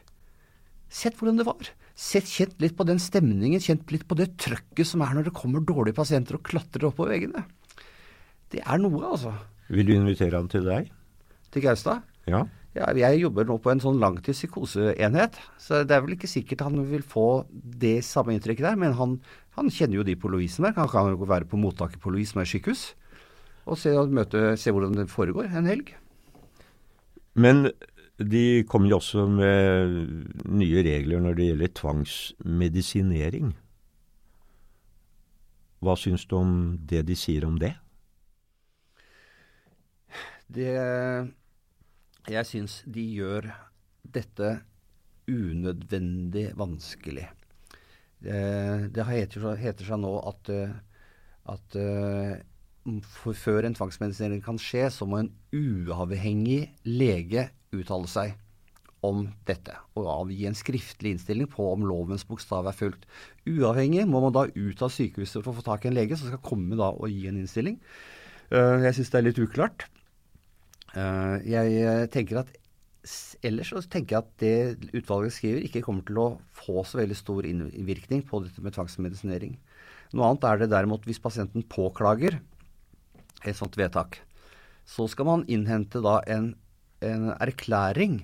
Sett 0.94 1.16
hvordan 1.18 1.40
det 1.40 1.46
var. 1.48 1.70
Sett, 1.98 2.28
kjent 2.30 2.60
litt 2.62 2.76
på 2.78 2.86
den 2.86 3.00
stemningen, 3.02 3.62
kjent 3.62 3.90
litt 3.94 4.04
på 4.06 4.16
det 4.18 4.32
trøkket 4.42 4.86
som 4.86 5.02
er 5.02 5.14
når 5.16 5.28
det 5.28 5.36
kommer 5.36 5.62
dårlige 5.66 5.96
pasienter 5.98 6.38
og 6.38 6.44
klatrer 6.46 6.86
oppover 6.88 7.14
veggene. 7.14 7.44
Det 8.54 8.62
er 8.62 8.82
noe, 8.82 9.00
altså. 9.08 9.32
Vil 9.74 9.88
du 9.88 9.94
invitere 9.96 10.38
han 10.38 10.50
til 10.50 10.66
deg? 10.66 10.92
Til 11.54 11.64
Gaustad? 11.64 12.04
Ja. 12.30 12.44
ja. 12.76 12.90
Jeg 12.98 13.22
jobber 13.24 13.46
nå 13.48 13.56
på 13.62 13.72
en 13.72 13.82
sånn 13.82 13.98
langtidspsykoseenhet, 14.02 15.38
så 15.58 15.82
det 15.82 15.96
er 15.96 16.04
vel 16.04 16.14
ikke 16.14 16.30
sikkert 16.30 16.66
han 16.66 16.78
vil 16.90 17.02
få 17.06 17.28
det 17.54 17.96
samme 18.06 18.36
inntrykket 18.36 18.68
der. 18.68 18.78
Men 18.78 18.94
han, 18.98 19.16
han 19.58 19.72
kjenner 19.74 19.98
jo 19.98 20.06
de 20.06 20.14
på 20.18 20.30
Lovisenberg. 20.30 20.78
Han 20.78 20.92
kan 20.92 21.10
jo 21.10 21.30
være 21.30 21.50
på 21.50 21.58
mottaket 21.58 22.02
på 22.02 22.14
Lovisenberg 22.14 22.50
sykehus 22.50 22.92
og 23.64 23.78
se, 23.80 23.94
møte, 24.12 24.54
se 24.60 24.72
hvordan 24.74 24.98
det 24.98 25.08
foregår 25.10 25.48
en 25.48 25.70
helg. 25.70 25.94
Men 27.34 27.70
de 28.18 28.62
kom 28.70 28.86
jo 28.86 29.00
også 29.00 29.26
med 29.26 29.94
nye 30.46 30.82
regler 30.86 31.22
når 31.22 31.38
det 31.38 31.46
gjelder 31.48 31.72
tvangsmedisinering. 31.80 33.54
Hva 35.84 35.96
syns 35.98 36.24
du 36.30 36.36
om 36.38 36.52
det 36.78 37.02
de 37.08 37.16
sier 37.18 37.46
om 37.48 37.58
det? 37.58 37.74
Det 40.46 40.70
Jeg 42.30 42.46
syns 42.46 42.82
de 42.86 43.02
gjør 43.18 43.50
dette 44.14 44.60
unødvendig 45.28 46.52
vanskelig. 46.56 47.26
Det, 48.22 48.38
det 48.94 49.04
heter, 49.08 49.50
heter, 49.58 49.84
seg 49.84 50.00
nå 50.00 50.12
at, 50.30 50.50
at 51.52 51.76
for 52.84 53.36
før 53.36 53.64
en 53.64 53.76
tvangsmedisinering 53.76 54.42
kan 54.44 54.58
skje, 54.60 54.88
så 54.92 55.06
må 55.08 55.22
en 55.22 55.30
uavhengig 55.56 56.66
lege 56.84 57.48
uttale 57.74 58.10
seg 58.10 58.34
om 59.04 59.26
dette 59.48 59.74
og 59.98 60.08
avgi 60.08 60.46
en 60.48 60.56
skriftlig 60.56 61.14
innstilling 61.14 61.48
på 61.52 61.66
om 61.70 61.84
lovens 61.88 62.24
bokstav 62.28 62.68
er 62.68 62.76
fulgt. 62.76 63.04
Uavhengig 63.48 64.06
må 64.08 64.22
man 64.24 64.34
da 64.36 64.46
ut 64.48 64.84
av 64.84 64.92
sykehuset 64.92 65.42
for 65.42 65.52
å 65.52 65.56
få 65.58 65.64
tak 65.66 65.84
i 65.84 65.90
en 65.90 65.96
lege 65.96 66.16
som 66.16 66.30
skal 66.30 66.44
komme 66.44 66.78
da 66.80 66.90
og 66.92 67.10
gi 67.12 67.26
en 67.28 67.40
innstilling. 67.40 67.78
Uh, 68.52 68.80
jeg 68.86 68.96
syns 68.98 69.12
det 69.12 69.20
er 69.20 69.26
litt 69.28 69.42
uklart. 69.44 69.86
Uh, 70.94 71.40
jeg 71.44 72.12
tenker 72.14 72.44
at 72.44 72.60
Ellers 73.44 73.68
så 73.68 73.82
tenker 73.92 74.14
jeg 74.14 74.22
at 74.22 74.30
det 74.40 74.92
utvalget 74.96 75.34
skriver 75.34 75.64
ikke 75.66 75.82
kommer 75.84 76.06
til 76.08 76.20
å 76.22 76.28
få 76.56 76.86
så 76.88 77.02
veldig 77.02 77.16
stor 77.18 77.44
innvirkning 77.44 78.22
på 78.24 78.40
dette 78.46 78.64
med 78.64 78.72
tvangsmedisinering. 78.72 79.58
Noe 80.16 80.30
annet 80.30 80.46
er 80.48 80.62
det 80.62 80.70
derimot 80.72 81.04
hvis 81.04 81.20
pasienten 81.20 81.66
påklager 81.68 82.38
et 83.44 83.58
sånt 83.58 83.76
vedtak. 83.78 84.20
Så 84.84 85.06
skal 85.08 85.28
man 85.28 85.46
innhente 85.48 86.02
da 86.04 86.18
en 86.28 86.54
en 87.04 87.30
erklæring 87.40 88.18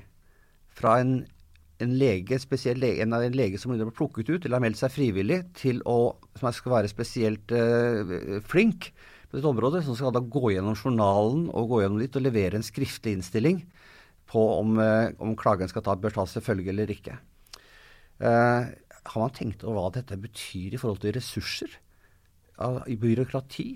fra 0.76 0.98
en, 1.02 1.14
en 1.82 1.94
lege, 1.98 2.38
spesiell 2.40 2.80
lege, 2.80 3.02
en, 3.04 3.14
en 3.16 3.36
lege 3.36 3.58
som 3.60 3.72
blir 3.74 3.92
plukket 3.96 4.30
ut 4.30 4.44
eller 4.44 4.58
har 4.58 4.64
meldt 4.64 4.80
seg 4.80 4.94
frivillig 4.94 5.40
til 5.58 5.80
å, 5.88 6.14
som 6.38 6.52
skal 6.54 6.76
være 6.78 6.92
spesielt 6.92 7.54
eh, 7.56 8.38
flink 8.46 8.90
på 9.30 9.38
dette 9.38 9.50
området, 9.50 9.84
som 9.86 9.96
skal 9.98 10.14
da 10.14 10.22
gå 10.22 10.54
gjennom 10.54 10.78
journalen 10.78 11.48
og 11.54 11.74
gå 11.74 11.82
gjennom 11.82 12.00
litt 12.02 12.18
og 12.18 12.26
levere 12.26 12.58
en 12.58 12.66
skriftlig 12.66 13.18
innstilling 13.18 13.64
på 14.30 14.46
om, 14.60 14.78
eh, 14.82 15.10
om 15.22 15.36
klagen 15.38 15.70
skal 15.70 15.84
ta, 15.86 15.98
bør 15.98 16.20
tas 16.20 16.36
til 16.36 16.46
følge 16.46 16.72
eller 16.72 16.90
ikke. 16.94 17.18
Eh, 18.20 18.72
har 19.00 19.22
man 19.22 19.36
tenkt 19.36 19.64
over 19.64 19.80
hva 19.80 19.94
dette 19.96 20.18
betyr 20.20 20.74
i 20.74 20.80
forhold 20.80 21.00
til 21.02 21.16
ressurser? 21.16 21.78
I 22.60 22.92
byråkrati? 23.00 23.70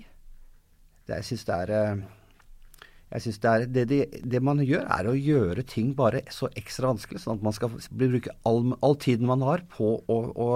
Det, 1.05 1.19
jeg 1.19 1.27
syns 1.29 1.45
det 1.47 1.57
er 1.63 1.73
uh, 1.75 2.05
jeg 3.15 3.21
synes 3.21 3.37
det, 3.39 3.49
er, 3.49 3.65
det, 3.71 3.83
det, 3.89 3.99
det, 4.33 4.39
man 4.43 4.59
gjør, 4.65 4.87
er 4.91 5.07
å 5.07 5.13
gjøre 5.15 5.63
ting 5.69 5.93
bare 5.95 6.23
så 6.33 6.49
ekstra 6.57 6.89
vanskelig, 6.89 7.21
sånn 7.21 7.37
at 7.37 7.45
man 7.45 7.55
skal 7.55 7.75
bruke 7.93 8.33
all, 8.49 8.73
all 8.83 8.97
tiden 8.99 9.29
man 9.29 9.45
har 9.45 9.63
på 9.71 9.91
å, 10.01 10.17
å, 10.33 10.49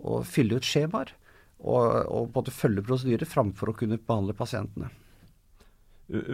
å 0.00 0.22
fylle 0.26 0.58
ut 0.58 0.66
skjemaer 0.66 1.12
og, 1.60 1.84
og 2.08 2.32
på 2.34 2.44
følge 2.50 2.82
prosedyrer 2.88 3.28
framfor 3.28 3.70
å 3.70 3.76
kunne 3.78 4.00
behandle 4.00 4.34
pasientene. 4.34 4.88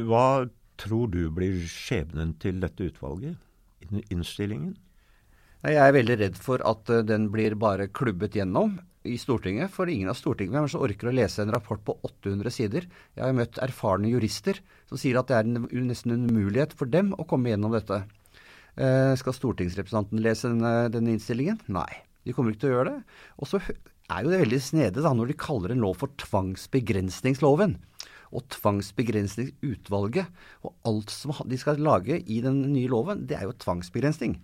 Hva 0.09 0.49
tror 0.81 1.11
du 1.13 1.27
blir 1.35 1.59
skjebnen 1.69 2.37
til 2.41 2.63
dette 2.63 2.89
utvalget? 2.89 3.37
Innstillingen? 4.09 4.77
Jeg 5.67 5.83
er 5.83 5.95
veldig 5.95 6.17
redd 6.21 6.39
for 6.39 6.63
at 6.67 6.89
uh, 6.89 7.03
den 7.03 7.29
blir 7.35 7.59
bare 7.59 7.91
klubbet 7.91 8.39
gjennom 8.39 8.79
i 9.09 9.17
Stortinget. 9.21 9.73
For 9.75 9.91
ingen 9.91 10.11
av 10.11 10.19
stortingsmedlemmene 10.21 10.85
orker 10.85 11.11
å 11.11 11.15
lese 11.17 11.43
en 11.45 11.53
rapport 11.55 11.81
på 11.85 11.97
800 12.07 12.55
sider. 12.55 12.87
Jeg 13.17 13.25
har 13.25 13.37
møtt 13.37 13.61
erfarne 13.65 14.13
jurister 14.13 14.61
som 14.89 15.01
sier 15.01 15.19
at 15.21 15.31
det 15.31 15.39
er 15.39 15.49
en, 15.49 15.67
nesten 15.89 16.15
en 16.15 16.29
umulighet 16.29 16.75
for 16.77 16.91
dem 16.91 17.15
å 17.17 17.27
komme 17.29 17.53
gjennom 17.53 17.75
dette. 17.75 18.03
Eh, 18.79 19.13
skal 19.19 19.35
stortingsrepresentanten 19.35 20.23
lese 20.23 20.53
denne, 20.53 20.73
denne, 20.95 21.17
innstillingen? 21.17 21.59
Nei, 21.75 21.91
de 22.25 22.35
kommer 22.37 22.55
ikke 22.55 22.67
til 22.67 22.73
å 22.73 22.77
gjøre 22.77 22.95
det. 22.95 23.19
Og 23.43 23.51
så 23.51 23.61
er 23.65 24.25
jo 24.25 24.33
det 24.33 24.43
veldig 24.45 24.61
snedig 24.63 25.03
da, 25.05 25.13
når 25.17 25.33
de 25.33 25.39
kaller 25.43 25.75
en 25.75 25.83
lov 25.83 25.99
for 26.01 26.15
tvangsbegrensningsloven 26.23 27.79
og 28.29 28.45
tvangsbegrensningsutvalget. 28.55 30.29
Og 30.63 30.75
alt 30.89 31.13
som 31.13 31.35
de 31.49 31.59
skal 31.61 31.81
lage 31.83 32.21
i 32.21 32.41
den 32.45 32.61
nye 32.75 32.91
loven, 32.93 33.27
det 33.29 33.41
er 33.41 33.49
jo 33.49 33.57
tvangsbegrensning. 33.65 34.39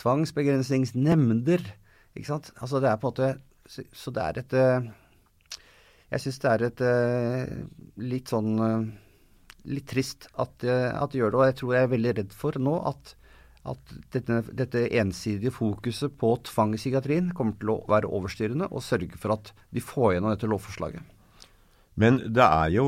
Tvangsbegrensningsnemnder. 0.00 1.62
Ikke 2.18 2.32
sant. 2.32 2.50
Altså 2.58 2.82
det 2.82 2.90
er 2.90 2.98
på 2.98 3.10
en 3.10 3.14
måte 3.14 3.30
Så 3.68 4.14
det 4.14 4.24
er 4.24 4.40
et 4.40 4.56
eh, 4.56 4.88
Jeg 6.14 6.24
syns 6.24 6.40
det 6.42 6.50
er 6.54 6.66
et 6.70 6.82
eh, 6.88 7.54
litt 8.00 8.32
sånn 8.32 8.50
eh, 8.64 8.88
Litt 9.68 9.88
trist 9.90 10.30
at, 10.40 10.62
at 10.64 11.12
det 11.12 11.18
gjør 11.18 11.34
det. 11.34 11.38
Og 11.38 11.48
jeg 11.48 11.56
tror 11.58 11.72
jeg 11.74 11.84
er 11.84 11.90
veldig 11.92 12.12
redd 12.16 12.30
for 12.32 12.56
nå 12.62 12.76
at 12.88 13.14
at 13.68 13.90
dette, 14.14 14.36
dette, 14.56 14.80
ensidige 14.96 15.50
fokuset 15.52 16.14
på 16.16 16.30
tvang 16.46 16.70
i 16.72 16.78
psykiatrien 16.78 17.26
kommer 17.36 17.58
til 17.60 17.72
å 17.74 17.82
være 17.90 18.08
overstyrende 18.16 18.70
og 18.70 18.84
sørge 18.86 19.18
for 19.20 19.34
at 19.34 19.50
de 19.74 19.82
får 19.84 20.14
gjennom 20.14 20.32
dette 20.32 20.48
lovforslaget. 20.48 21.02
Men 21.98 22.20
det 22.32 22.46
er 22.46 22.70
jo 22.76 22.86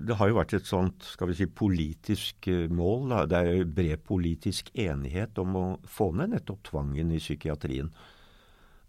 Det 0.00 0.16
har 0.18 0.32
jo 0.32 0.38
vært 0.40 0.56
et 0.56 0.66
sånt 0.66 1.06
skal 1.06 1.30
vi 1.30 1.36
si, 1.38 1.46
politisk 1.46 2.48
mål. 2.72 3.12
Da. 3.12 3.20
Det 3.30 3.42
er 3.44 3.70
bred 3.78 4.02
politisk 4.08 4.72
enighet 4.74 5.38
om 5.38 5.54
å 5.60 5.66
få 5.86 6.10
ned 6.16 6.34
nettopp 6.34 6.64
tvangen 6.72 7.12
i 7.12 7.20
psykiatrien. 7.22 7.92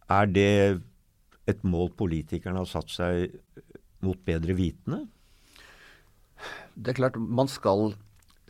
Er 0.09 0.31
det 0.31 0.81
et 1.49 1.63
mål 1.67 1.91
politikerne 1.99 2.61
har 2.61 2.69
satt 2.69 2.91
seg 2.93 3.35
mot 4.03 4.19
bedre 4.27 4.55
vitende? 4.57 5.03
Det 6.75 6.93
er 6.93 6.99
klart, 6.99 7.19
man 7.19 7.49
skal 7.51 7.93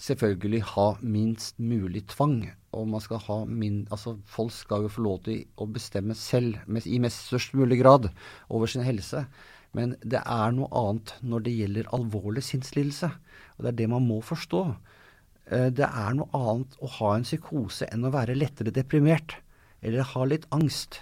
selvfølgelig 0.01 0.61
ha 0.73 0.87
minst 1.01 1.59
mulig 1.59 2.05
tvang. 2.13 2.51
Og 2.73 2.87
man 2.89 3.03
skal 3.03 3.21
ha 3.27 3.43
min, 3.45 3.83
altså 3.91 4.15
folk 4.25 4.53
skal 4.55 4.87
jo 4.87 4.93
få 4.93 5.03
lov 5.05 5.19
til 5.27 5.43
å 5.61 5.67
bestemme 5.69 6.15
selv 6.17 6.57
i 6.85 7.01
mest 7.01 7.27
størst 7.29 7.53
mulig 7.57 7.81
grad 7.83 8.09
over 8.49 8.69
sin 8.69 8.85
helse. 8.85 9.25
Men 9.73 9.95
det 10.01 10.21
er 10.21 10.53
noe 10.53 10.69
annet 10.77 11.15
når 11.21 11.45
det 11.45 11.55
gjelder 11.57 11.93
alvorlig 11.97 12.43
sinnslidelse. 12.45 13.09
Og 13.57 13.65
det 13.65 13.73
er 13.73 13.79
det 13.81 13.89
man 13.93 14.05
må 14.05 14.19
forstå. 14.25 14.65
Eh, 15.49 15.69
det 15.73 15.87
er 15.87 16.17
noe 16.17 16.29
annet 16.37 16.77
å 16.81 16.89
ha 16.99 17.15
en 17.15 17.25
psykose 17.25 17.89
enn 17.93 18.05
å 18.05 18.13
være 18.13 18.37
lettere 18.37 18.73
deprimert. 18.73 19.37
Eller 19.81 20.05
ha 20.13 20.25
litt 20.29 20.45
angst. 20.55 21.01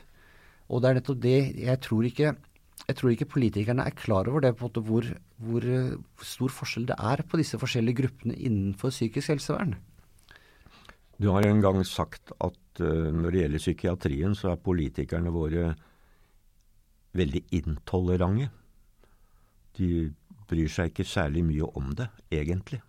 Og 0.71 0.81
det 0.81 0.89
er 0.89 0.97
nettopp 0.99 1.19
det 1.23 1.37
jeg 1.59 1.83
tror 1.83 2.07
ikke 2.07 2.33
jeg 2.81 2.97
tror 2.97 3.13
ikke 3.13 3.29
politikerne 3.29 3.85
er 3.85 3.93
klar 3.95 4.27
over 4.27 4.41
det, 4.43 4.55
på 4.57 4.65
en 4.65 4.71
måte 4.71 4.81
hvor, 4.87 5.05
hvor, 5.37 5.65
stor 6.25 6.51
forskjell 6.51 6.87
det 6.89 6.97
er 6.97 7.21
på 7.29 7.37
disse 7.39 7.59
forskjellige 7.61 7.99
gruppene 8.01 8.35
innenfor 8.35 8.89
psykisk 8.89 9.35
helsevern. 9.35 9.75
Du 11.21 11.29
har 11.29 11.45
en 11.45 11.61
gang 11.61 11.83
sagt 11.85 12.33
at 12.41 12.81
uh, 12.81 13.11
når 13.13 13.29
det 13.29 13.43
gjelder 13.43 13.63
psykiatrien, 13.63 14.35
så 14.35 14.51
er 14.51 14.65
politikerne 14.65 15.33
våre 15.33 15.75
veldig 17.13 17.43
intolerante. 17.53 18.49
De 19.77 20.09
bryr 20.49 20.71
seg 20.71 20.89
ikke 20.89 21.07
særlig 21.07 21.45
mye 21.47 21.69
om 21.77 21.93
det, 21.95 22.09
egentlig. 22.33 22.81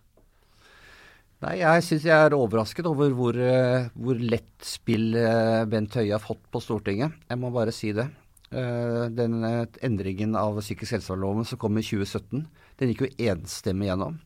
Nei, 1.43 1.57
jeg 1.59 1.83
syns 1.83 2.05
jeg 2.07 2.15
er 2.15 2.33
overrasket 2.37 2.87
over 2.87 3.11
hvor, 3.17 3.35
uh, 3.35 3.89
hvor 3.99 4.19
lett 4.19 4.63
spill 4.63 5.11
uh, 5.17 5.65
Bent 5.67 5.95
Høie 5.99 6.13
har 6.13 6.21
fått 6.23 6.43
på 6.53 6.61
Stortinget. 6.63 7.17
Jeg 7.27 7.39
må 7.41 7.49
bare 7.51 7.73
si 7.75 7.89
det. 7.95 8.05
Uh, 8.53 9.09
den 9.11 9.41
endringen 9.83 10.37
av 10.39 10.61
psykisk 10.61 10.95
helsevernloven 10.95 11.47
som 11.49 11.59
kom 11.59 11.75
i 11.75 11.83
2017, 11.83 12.45
den 12.79 12.93
gikk 12.93 13.03
jo 13.03 13.09
enstemmig 13.33 13.89
gjennom. 13.89 14.21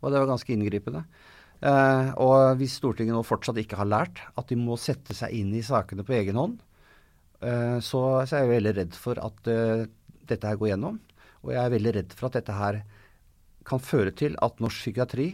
Og 0.00 0.10
det 0.10 0.18
var 0.18 0.30
ganske 0.32 0.54
inngripende. 0.54 1.04
og 2.22 2.56
hvis 2.58 2.76
Stortinget 2.78 3.14
nå 3.14 3.22
fortsatt 3.26 3.58
ikke 3.58 3.78
har 3.78 3.88
lært 3.90 4.20
at 4.38 4.46
de 4.50 4.58
må 4.58 4.76
sette 4.78 5.14
seg 5.14 5.34
inn 5.34 5.50
i 5.58 5.62
sakene 5.66 6.04
på 6.06 6.14
egen 6.14 6.38
hånd, 6.38 6.60
så, 7.82 8.02
er 8.22 8.30
jeg 8.30 8.50
veldig 8.52 8.74
redd 8.76 8.94
for 8.94 9.18
at 9.18 9.42
dette 9.42 10.46
her 10.46 10.58
går 10.60 10.70
gjennom. 10.70 11.00
Og 11.42 11.50
jeg 11.54 11.62
er 11.64 11.74
veldig 11.74 11.94
redd 11.98 12.14
for 12.14 12.30
at 12.30 12.38
dette 12.38 12.54
her 12.54 12.78
kan 13.66 13.82
føre 13.82 14.14
til 14.14 14.38
at 14.38 14.62
norsk 14.62 14.86
psykiatri 14.86 15.32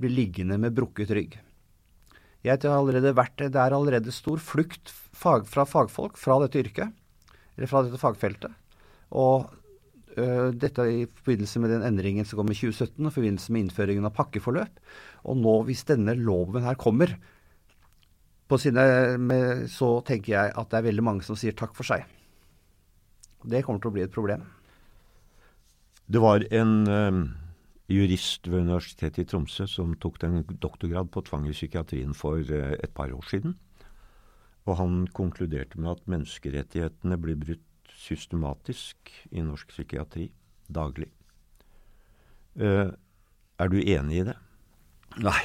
blir 0.00 0.12
liggende 0.12 0.58
med 0.60 0.74
brukket 0.76 1.12
rygg. 1.14 1.36
Jeg 2.44 2.60
har 2.60 2.76
allerede 2.76 3.14
vært, 3.16 3.38
Det 3.38 3.56
er 3.56 3.72
allerede 3.72 4.12
stor 4.12 4.38
flukt 4.38 4.92
fag, 4.92 5.46
fra 5.48 5.64
fagfolk 5.64 6.18
fra 6.20 6.38
dette 6.42 6.60
yrket, 6.60 6.92
eller 7.56 7.70
fra 7.70 7.82
dette 7.82 8.00
fagfeltet. 8.00 8.52
Og 9.12 9.48
øh, 10.18 10.52
dette 10.52 10.82
i 10.90 11.06
forbindelse 11.06 11.60
med 11.60 11.70
den 11.70 11.86
endringen 11.86 12.24
som 12.24 12.38
kom 12.38 12.50
i 12.52 12.58
2017, 12.58 13.00
og 13.00 13.10
i 13.10 13.14
forbindelse 13.14 13.52
med 13.52 13.64
innføringen 13.64 14.04
av 14.04 14.12
pakkeforløp. 14.18 14.82
Og 15.24 15.38
nå, 15.40 15.62
hvis 15.64 15.86
denne 15.88 16.16
loven 16.18 16.66
her 16.66 16.76
kommer, 16.76 17.16
sine, 18.60 18.82
med, 19.18 19.64
så 19.72 19.96
tenker 20.06 20.34
jeg 20.34 20.52
at 20.54 20.68
det 20.70 20.78
er 20.78 20.90
veldig 20.90 21.02
mange 21.02 21.24
som 21.26 21.34
sier 21.38 21.56
takk 21.56 21.72
for 21.74 21.86
seg. 21.88 22.04
Det 23.44 23.64
kommer 23.64 23.80
til 23.82 23.90
å 23.90 23.94
bli 23.96 24.04
et 24.04 24.14
problem. 24.14 24.44
Det 26.06 26.20
var 26.20 26.44
en 26.52 26.74
um, 26.86 27.24
jurist 27.90 28.48
ved 28.48 28.64
Universitetet 28.64 29.24
i 29.24 29.28
Tromsø 29.28 29.66
som 29.68 29.92
tok 30.00 30.22
en 30.24 30.42
doktorgrad 30.62 31.10
på 31.12 31.24
tvang 31.26 31.48
i 31.48 31.54
psykiatrien 31.56 32.14
for 32.16 32.40
uh, 32.40 32.74
et 32.78 32.94
par 32.94 33.12
år 33.12 33.24
siden. 33.30 33.58
Og 34.64 34.78
han 34.80 35.06
konkluderte 35.12 35.80
med 35.80 35.90
at 35.90 36.06
menneskerettighetene 36.08 37.20
blir 37.20 37.36
brutt 37.40 37.92
systematisk 37.94 39.12
i 39.30 39.44
norsk 39.44 39.68
psykiatri 39.68 40.30
daglig. 40.72 41.10
Uh, 42.56 42.94
er 43.58 43.70
du 43.70 43.78
enig 43.78 44.22
i 44.22 44.26
det? 44.30 44.38
Nei. 45.22 45.42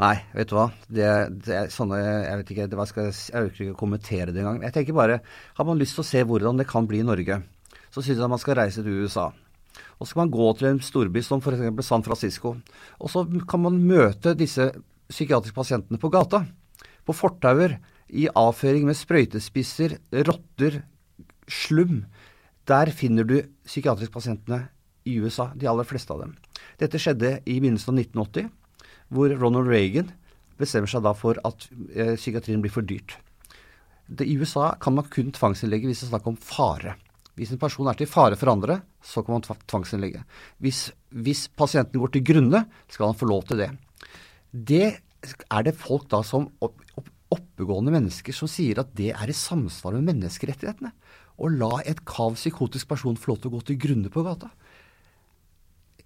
Nei, 0.00 0.16
vet 0.34 0.50
du 0.50 0.56
hva. 0.56 0.66
Det, 0.90 1.08
det 1.46 1.54
er 1.54 1.70
sånne, 1.70 2.00
jeg 2.00 2.38
vet 2.40 2.50
ikke, 2.50 2.66
det, 2.72 2.86
skal, 2.90 3.10
jeg 3.12 3.46
orker 3.46 3.66
ikke 3.68 3.78
kommentere 3.78 4.32
det 4.34 4.42
engang. 4.42 4.64
Jeg 4.66 4.74
tenker 4.74 4.96
bare, 4.96 5.20
Har 5.54 5.68
man 5.68 5.78
lyst 5.78 5.94
til 5.94 6.02
å 6.02 6.08
se 6.08 6.24
hvordan 6.26 6.58
det 6.58 6.66
kan 6.70 6.88
bli 6.90 7.04
i 7.04 7.06
Norge, 7.06 7.38
så 7.94 8.02
syns 8.02 8.18
jeg 8.18 8.32
man 8.32 8.42
skal 8.42 8.58
reise 8.58 8.82
til 8.82 9.04
USA. 9.04 9.28
Og 9.98 10.06
så 10.06 10.14
kan 10.14 10.24
man 10.24 10.34
gå 10.34 10.50
til 10.58 10.68
en 10.70 10.82
storby 10.82 11.22
som 11.24 11.42
f.eks. 11.42 11.86
San 11.86 12.04
Francisco. 12.06 12.56
Og 13.00 13.10
så 13.10 13.24
kan 13.48 13.64
man 13.64 13.80
møte 13.82 14.36
disse 14.38 14.70
psykiatriske 15.10 15.56
pasientene 15.56 16.00
på 16.00 16.10
gata. 16.12 16.44
På 17.04 17.16
fortauer, 17.16 17.78
i 18.14 18.28
avføring 18.36 18.84
med 18.86 18.98
sprøytespisser, 18.98 19.96
rotter, 20.28 20.82
slum. 21.48 22.04
Der 22.68 22.92
finner 22.94 23.26
du 23.26 23.38
psykiatriske 23.66 24.12
pasientene 24.14 24.66
i 25.08 25.18
USA, 25.20 25.50
de 25.56 25.68
aller 25.68 25.88
fleste 25.88 26.12
av 26.14 26.22
dem. 26.24 26.34
Dette 26.80 27.00
skjedde 27.00 27.38
i 27.44 27.58
begynnelsen 27.60 27.92
av 27.94 28.04
1980, 28.04 28.50
hvor 29.14 29.34
Ronald 29.40 29.68
Reagan 29.72 30.12
bestemmer 30.60 30.90
seg 30.90 31.04
da 31.04 31.12
for 31.16 31.38
at 31.44 31.66
eh, 31.92 32.14
psykiatrien 32.16 32.62
blir 32.62 32.72
for 32.72 32.86
dyrt. 32.86 33.16
I 34.20 34.36
USA 34.38 34.74
kan 34.80 34.96
man 34.96 35.08
kun 35.10 35.32
tvangsinnlegge 35.34 35.88
hvis 35.88 36.04
det 36.04 36.08
er 36.08 36.14
snakk 36.14 36.28
om 36.28 36.38
fare. 36.40 36.96
Hvis 37.34 37.50
en 37.50 37.58
person 37.58 37.88
er 37.90 37.98
til 37.98 38.10
fare 38.10 38.36
for 38.38 38.52
andre, 38.52 38.78
så 39.02 39.24
kan 39.24 39.34
man 39.34 39.46
tvangsinnlegge. 39.66 40.22
Hvis, 40.62 40.86
hvis 41.10 41.48
pasienten 41.50 41.98
går 41.98 42.14
til 42.14 42.26
grunne, 42.26 42.62
skal 42.86 43.10
han 43.10 43.18
få 43.18 43.26
lov 43.26 43.42
til 43.48 43.64
det. 43.64 43.70
Det 44.54 44.86
er 44.94 45.66
det 45.66 45.74
folk 45.74 46.06
da 46.12 46.22
som 46.26 46.46
opp, 46.62 46.78
opp, 46.94 47.10
oppegående 47.34 47.94
mennesker 47.94 48.36
som 48.36 48.50
sier 48.50 48.78
at 48.82 48.92
det 48.94 49.10
er 49.16 49.30
i 49.30 49.36
samsvar 49.36 49.96
med 49.96 50.06
menneskerettighetene. 50.12 50.92
Å 51.34 51.50
la 51.50 51.80
et 51.82 52.04
kav 52.06 52.36
psykotisk 52.38 52.92
person 52.92 53.18
få 53.18 53.32
lov 53.32 53.42
til 53.42 53.50
å 53.50 53.56
gå 53.56 53.64
til 53.66 53.80
grunne 53.82 54.12
på 54.14 54.22
gata. 54.26 54.52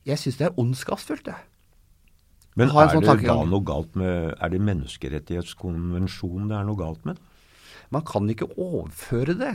Jeg 0.09 0.21
syns 0.23 0.38
det 0.41 0.49
er 0.49 0.61
ondskapsfullt, 0.61 1.29
det. 1.29 1.37
Men 2.59 2.73
er 2.73 2.88
det 2.91 3.21
da 3.23 3.37
noe 3.47 3.62
galt 3.62 3.93
med 3.95 4.33
Er 4.35 4.51
det 4.51 4.59
menneskerettighetskonvensjonen 4.67 6.49
det 6.51 6.57
er 6.59 6.64
noe 6.67 6.81
galt 6.81 7.05
med? 7.07 7.21
Man 7.95 8.03
kan 8.09 8.27
ikke 8.29 8.49
overføre 8.57 9.37
det 9.38 9.53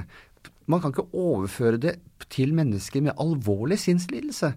man 0.67 0.81
kan 0.81 0.93
ikke 0.93 1.11
overføre 1.11 1.79
det 1.81 1.97
til 2.31 2.53
mennesker 2.55 3.03
med 3.03 3.17
alvorlig 3.19 3.79
sinnslidelse. 3.81 4.53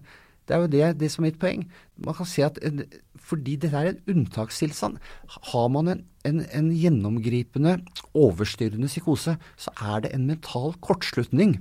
Det 0.47 0.55
er 0.55 0.63
jo 0.63 0.71
det, 0.71 0.83
det 1.01 1.09
som 1.11 1.25
er 1.25 1.33
mitt 1.33 1.39
poeng. 1.41 1.65
Man 1.99 2.15
kan 2.15 2.27
se 2.29 2.45
at 2.45 2.59
en, 2.63 2.85
Fordi 3.27 3.57
dette 3.59 3.75
er 3.75 3.89
en 3.91 4.03
unntakstilstand. 4.07 5.01
Har 5.51 5.67
man 5.67 5.89
en, 5.91 6.03
en, 6.23 6.45
en 6.55 6.69
gjennomgripende, 6.71 7.81
overstyrende 8.15 8.87
psykose, 8.87 9.35
så 9.57 9.73
er 9.83 10.05
det 10.05 10.13
en 10.15 10.27
mental 10.29 10.77
kortslutning. 10.79 11.57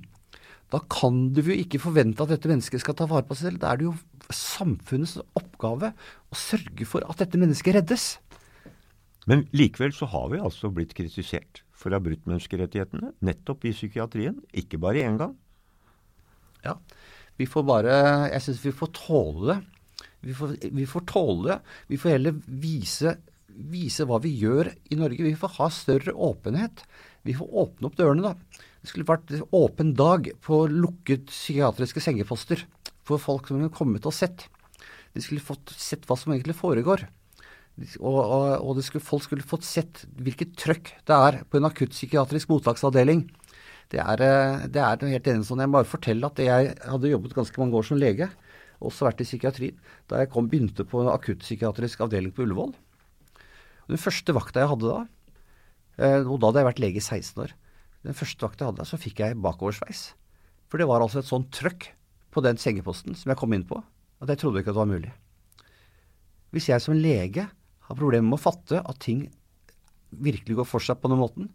Da 0.71 0.79
kan 0.91 1.33
du 1.35 1.43
jo 1.43 1.57
ikke 1.59 1.83
forvente 1.83 2.23
at 2.23 2.31
dette 2.31 2.51
mennesket 2.51 2.85
skal 2.85 2.95
ta 2.95 3.09
vare 3.11 3.27
på 3.27 3.35
seg 3.35 3.51
selv. 3.51 3.61
Da 3.63 3.73
er 3.73 3.81
det 3.81 3.89
jo 3.89 3.97
samfunnets 4.31 5.19
oppgave 5.39 5.91
å 6.31 6.39
sørge 6.39 6.87
for 6.87 7.07
at 7.11 7.19
dette 7.23 7.39
mennesket 7.39 7.81
reddes. 7.81 8.09
Men 9.27 9.49
likevel 9.51 9.91
så 9.95 10.07
har 10.11 10.31
vi 10.31 10.43
altså 10.43 10.71
blitt 10.71 10.95
kritisert 10.95 11.66
for 11.77 11.93
å 11.93 11.99
ha 11.99 12.03
brutt 12.03 12.25
menneskerettighetene, 12.29 13.13
nettopp 13.25 13.67
i 13.69 13.75
psykiatrien. 13.77 14.39
Ikke 14.57 14.81
bare 14.81 15.05
én 15.05 15.19
gang. 15.21 15.35
Ja, 16.65 16.79
vi 17.37 17.47
får 17.47 17.67
bare 17.69 17.97
Jeg 18.33 18.43
syns 18.43 18.63
vi 18.65 18.75
får 18.75 18.93
tåle 18.97 19.49
det. 19.53 19.59
Vi 20.27 20.35
får, 20.35 20.55
vi 20.75 20.87
får, 20.89 21.05
tåle 21.07 21.51
det. 21.51 21.59
Vi 21.93 21.99
får 22.01 22.17
heller 22.17 22.39
vise, 22.47 23.13
vise 23.47 24.07
hva 24.09 24.19
vi 24.25 24.33
gjør 24.41 24.73
i 24.91 24.99
Norge. 24.99 25.23
Vi 25.23 25.37
får 25.39 25.53
ha 25.61 25.69
større 25.71 26.17
åpenhet. 26.17 26.83
Vi 27.27 27.37
får 27.37 27.53
åpne 27.63 27.91
opp 27.91 27.99
dørene, 27.99 28.33
da. 28.33 28.63
Det 28.81 28.91
skulle 28.91 29.07
vært 29.07 29.31
åpen 29.55 29.93
dag 29.99 30.29
på 30.43 30.65
lukket 30.71 31.29
psykiatriske 31.31 32.03
sengeposter 32.03 32.65
for 33.07 33.23
folk 33.23 33.47
som 33.47 33.61
kunne 33.61 33.75
kommet 33.75 34.09
og 34.09 34.15
sett. 34.15 34.49
De 35.15 35.23
skulle 35.23 35.45
fått 35.45 35.73
sett 35.75 36.07
hva 36.09 36.19
som 36.19 36.35
egentlig 36.35 36.59
foregår. 36.59 37.07
Og, 37.77 38.17
og, 38.17 38.45
og 38.65 38.79
skulle, 38.81 39.05
folk 39.05 39.27
skulle 39.27 39.45
fått 39.45 39.67
sett 39.69 40.07
hvilket 40.17 40.55
trøkk 40.57 40.95
det 41.09 41.17
er 41.17 41.43
på 41.45 41.59
en 41.59 41.69
akuttpsykiatrisk 41.69 42.49
mottaksavdeling. 42.55 43.27
Det 43.93 44.01
er, 44.01 44.23
eh, 44.25 44.65
det 44.73 44.81
er 44.83 45.05
helt 45.13 45.29
enig. 45.29 45.45
Jeg 45.47 45.69
må 45.69 45.79
bare 45.79 45.89
fortelle 45.89 46.27
at 46.27 46.41
jeg 46.41 46.73
hadde 46.81 47.13
jobbet 47.13 47.37
ganske 47.37 47.61
mange 47.61 47.77
år 47.77 47.87
som 47.87 48.01
lege. 48.01 48.31
Også 48.81 49.07
vært 49.07 49.21
i 49.21 49.29
psykiatrien. 49.29 49.77
Da 50.09 50.23
jeg 50.23 50.33
kom, 50.33 50.49
begynte 50.49 50.89
på 50.89 51.03
en 51.03 51.13
akuttpsykiatrisk 51.13 52.01
avdeling 52.05 52.33
på 52.35 52.47
Ullevål. 52.47 52.73
Den 53.87 54.01
første 54.03 54.35
vakta 54.35 54.65
jeg 54.65 54.73
hadde 54.73 54.89
da, 54.89 55.03
eh, 56.01 56.23
og 56.25 56.41
da 56.41 56.49
hadde 56.49 56.63
jeg 56.63 56.71
vært 56.71 56.83
lege 56.83 56.99
i 56.99 57.05
16 57.05 57.45
år, 57.45 57.53
den 58.07 58.17
første 58.17 58.43
vakta 58.43 58.65
jeg 58.65 58.73
hadde 58.73 58.83
da, 58.83 58.89
så 58.89 58.99
fikk 58.99 59.21
jeg 59.23 59.39
bakoversveis. 59.39 60.09
For 60.67 60.83
det 60.83 60.89
var 60.91 61.05
altså 61.05 61.21
et 61.21 61.29
sånt 61.29 61.53
trøkk 61.55 61.93
på 62.35 62.43
den 62.43 62.59
sengeposten 62.59 63.15
som 63.15 63.31
jeg 63.31 63.39
kom 63.39 63.55
inn 63.55 63.67
på, 63.69 63.79
at 64.21 64.33
jeg 64.33 64.41
trodde 64.43 64.61
ikke 64.61 64.73
at 64.73 64.77
det 64.77 64.83
var 64.83 64.91
mulig. 64.91 65.13
Hvis 66.51 66.69
jeg 66.73 66.83
som 66.83 66.99
lege 66.99 67.47
har 67.87 67.99
problemer 67.99 68.29
med 68.29 68.39
å 68.39 68.43
fatte 68.43 68.83
at 68.83 69.01
ting 69.03 69.27
virkelig 70.11 70.59
går 70.61 70.69
for 70.69 70.83
seg 70.83 70.99
på 71.01 71.11
den 71.13 71.21
måten. 71.21 71.51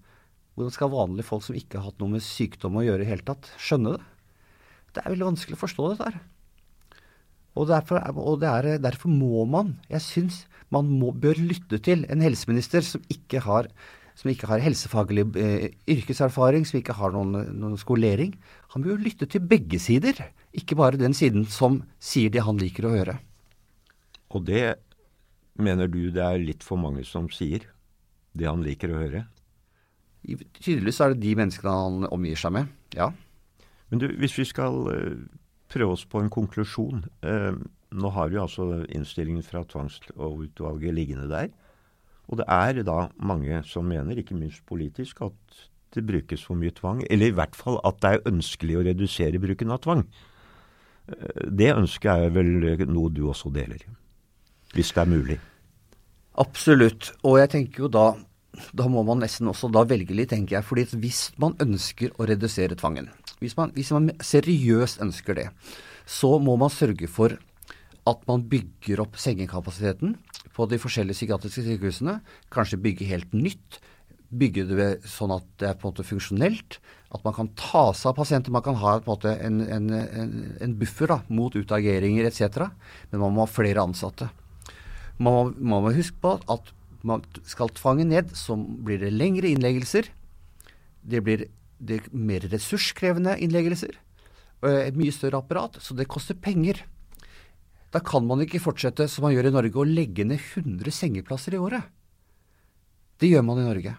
Hvordan 0.56 0.76
skal 0.76 0.92
vanlige 0.92 1.28
folk 1.28 1.46
som 1.46 1.58
ikke 1.58 1.80
har 1.80 1.90
hatt 1.90 2.02
noe 2.02 2.18
med 2.18 2.26
sykdom 2.26 2.80
å 2.80 2.86
gjøre 2.86 3.06
i 3.06 3.12
hele 3.12 3.26
tatt, 3.28 3.50
skjønne 3.62 3.96
det? 3.96 4.04
Det 4.92 5.04
er 5.04 5.14
veldig 5.14 5.30
vanskelig 5.30 5.58
å 5.58 5.62
forstå 5.62 5.88
dette 5.94 6.10
her. 6.10 6.20
Og, 7.56 7.68
derfor, 7.68 8.00
og 8.16 8.44
er, 8.48 8.76
derfor, 8.80 9.12
må 9.12 9.44
man, 9.50 9.76
jeg 9.92 10.04
syns 10.06 10.44
man 10.72 10.88
må, 10.88 11.12
bør 11.12 11.40
lytte 11.40 11.82
til 11.84 12.06
en 12.12 12.24
helseminister 12.24 12.84
som 12.88 13.04
ikke 13.12 13.42
har, 13.44 13.68
som 14.16 14.32
ikke 14.32 14.48
har 14.48 14.64
helsefaglig 14.64 15.26
eh, 15.40 15.66
yrkeserfaring, 15.92 16.64
som 16.68 16.80
ikke 16.80 16.96
har 16.96 17.12
noen, 17.16 17.36
noen, 17.60 17.76
skolering. 17.80 18.38
Han 18.76 18.86
bør 18.86 19.04
lytte 19.04 19.28
til 19.28 19.44
begge 19.44 19.82
sider, 19.84 20.16
ikke 20.56 20.80
bare 20.80 21.00
den 21.00 21.16
siden 21.18 21.44
som 21.52 21.82
sier 22.00 22.32
det 22.32 22.46
han 22.48 22.60
liker 22.60 22.88
å 22.88 22.96
høre. 22.96 23.18
Og 24.32 24.48
det 24.48 24.64
Mener 25.62 25.90
du 25.92 26.10
det 26.14 26.24
er 26.24 26.42
litt 26.42 26.66
for 26.66 26.80
mange 26.82 27.04
som 27.08 27.30
sier 27.34 27.68
det 28.38 28.48
han 28.48 28.64
liker 28.66 28.94
å 28.94 29.02
høre? 29.02 29.26
Tydeligvis 30.62 31.02
er 31.02 31.14
det 31.14 31.24
de 31.24 31.36
menneskene 31.38 31.76
han 31.76 32.10
omgir 32.14 32.38
seg 32.38 32.54
med, 32.56 32.74
ja. 32.96 33.10
Men 33.90 34.02
du, 34.04 34.08
hvis 34.22 34.38
vi 34.38 34.46
skal 34.48 34.78
uh, 34.88 35.16
prøve 35.74 35.98
oss 35.98 36.06
på 36.08 36.22
en 36.22 36.32
konklusjon 36.32 37.06
Eh, 37.28 37.62
Nå 37.92 38.08
har 38.16 38.30
vi 38.32 38.38
altså 38.40 38.86
innstillingen 38.88 39.44
fra 39.44 39.66
tvangslovutvalget 39.68 40.94
liggende 40.96 41.26
der. 41.28 41.50
Og 42.32 42.40
det 42.40 42.46
er 42.48 42.78
da 42.88 43.10
mange 43.20 43.58
som 43.68 43.84
mener, 43.84 44.16
ikke 44.16 44.38
minst 44.38 44.64
politisk, 44.64 45.20
at 45.26 45.66
det 45.92 46.06
brukes 46.08 46.46
for 46.48 46.56
mye 46.56 46.72
tvang. 46.72 47.02
Eller 47.12 47.34
i 47.34 47.36
hvert 47.36 47.58
fall 47.60 47.82
at 47.84 48.00
det 48.00 48.14
er 48.14 48.32
ønskelig 48.32 48.78
å 48.80 48.86
redusere 48.88 49.44
bruken 49.44 49.76
av 49.76 49.82
tvang. 49.84 50.06
Uh, 51.12 51.52
det 51.52 51.74
ønsket 51.76 52.14
er 52.14 52.38
vel 52.40 52.88
noe 52.88 53.12
du 53.12 53.26
også 53.28 53.52
deler? 53.52 53.84
hvis 54.74 54.92
det 54.92 55.02
er 55.02 55.06
mulig? 55.06 55.40
Absolutt. 56.40 57.12
Og 57.28 57.40
jeg 57.42 57.52
tenker 57.58 57.88
jo 57.88 57.92
da 57.92 58.12
da 58.76 58.88
må 58.92 59.04
man 59.08 59.22
nesten 59.24 59.50
også 59.50 59.70
da 59.72 59.84
velge 59.88 60.16
litt, 60.16 60.32
tenker 60.34 60.58
jeg. 60.58 60.68
fordi 60.68 60.84
hvis 61.00 61.22
man 61.42 61.56
ønsker 61.64 62.12
å 62.20 62.28
redusere 62.28 62.76
tvangen, 62.76 63.10
hvis 63.40 63.56
man, 63.58 63.72
hvis 63.76 63.92
man 63.96 64.12
seriøst 64.22 65.02
ønsker 65.02 65.38
det, 65.40 65.48
så 66.06 66.38
må 66.40 66.58
man 66.60 66.70
sørge 66.70 67.08
for 67.10 67.38
at 68.10 68.26
man 68.28 68.44
bygger 68.50 69.02
opp 69.04 69.18
sengekapasiteten 69.22 70.18
på 70.56 70.68
de 70.70 70.80
forskjellige 70.82 71.20
psykiatriske 71.20 71.64
sykehusene. 71.68 72.20
Kanskje 72.54 72.82
bygge 72.82 73.08
helt 73.10 73.34
nytt. 73.34 73.80
Bygge 74.32 74.66
det 74.70 74.90
sånn 75.10 75.34
at 75.36 75.46
det 75.62 75.70
er 75.70 75.78
på 75.78 75.88
en 75.88 75.94
måte 75.94 76.08
funksjonelt. 76.08 76.80
At 77.14 77.24
man 77.28 77.36
kan 77.38 77.52
ta 77.60 77.92
seg 77.94 78.12
av 78.12 78.18
pasienter. 78.18 78.54
Man 78.54 78.66
kan 78.66 78.80
ha 78.82 78.98
en, 79.06 79.62
en, 79.62 79.90
en, 79.94 80.36
en 80.66 80.76
buffer 80.82 81.14
da, 81.14 81.22
mot 81.30 81.56
utageringer 81.56 82.30
etc. 82.30 82.68
Men 83.12 83.24
man 83.24 83.38
må 83.38 83.46
ha 83.46 83.52
flere 83.52 83.86
ansatte. 83.86 84.32
Man 85.22 85.54
må, 85.58 85.82
må 85.84 85.94
huske 85.94 86.18
på 86.22 86.36
at 86.50 86.72
man 87.06 87.24
skal 87.50 87.72
tvange 87.78 88.06
ned, 88.08 88.34
så 88.38 88.56
blir 88.58 89.02
det 89.02 89.14
lengre 89.14 89.50
innleggelser. 89.52 90.10
Det 91.02 91.22
blir 91.26 91.48
det 91.82 92.04
mer 92.14 92.46
ressurskrevende 92.50 93.38
innleggelser. 93.42 93.98
Et 94.62 94.98
mye 94.98 95.14
større 95.14 95.42
apparat, 95.42 95.80
så 95.82 95.98
det 95.98 96.10
koster 96.10 96.38
penger. 96.38 96.84
Da 97.92 98.00
kan 98.06 98.26
man 98.28 98.44
ikke 98.44 98.62
fortsette 98.62 99.08
som 99.10 99.26
man 99.26 99.34
gjør 99.34 99.50
i 99.50 99.56
Norge, 99.56 99.82
å 99.82 99.88
legge 99.88 100.26
ned 100.28 100.40
100 100.40 100.94
sengeplasser 100.96 101.58
i 101.58 101.62
året. 101.62 101.90
Det 103.22 103.30
gjør 103.30 103.46
man 103.46 103.62
i 103.62 103.68
Norge. 103.68 103.98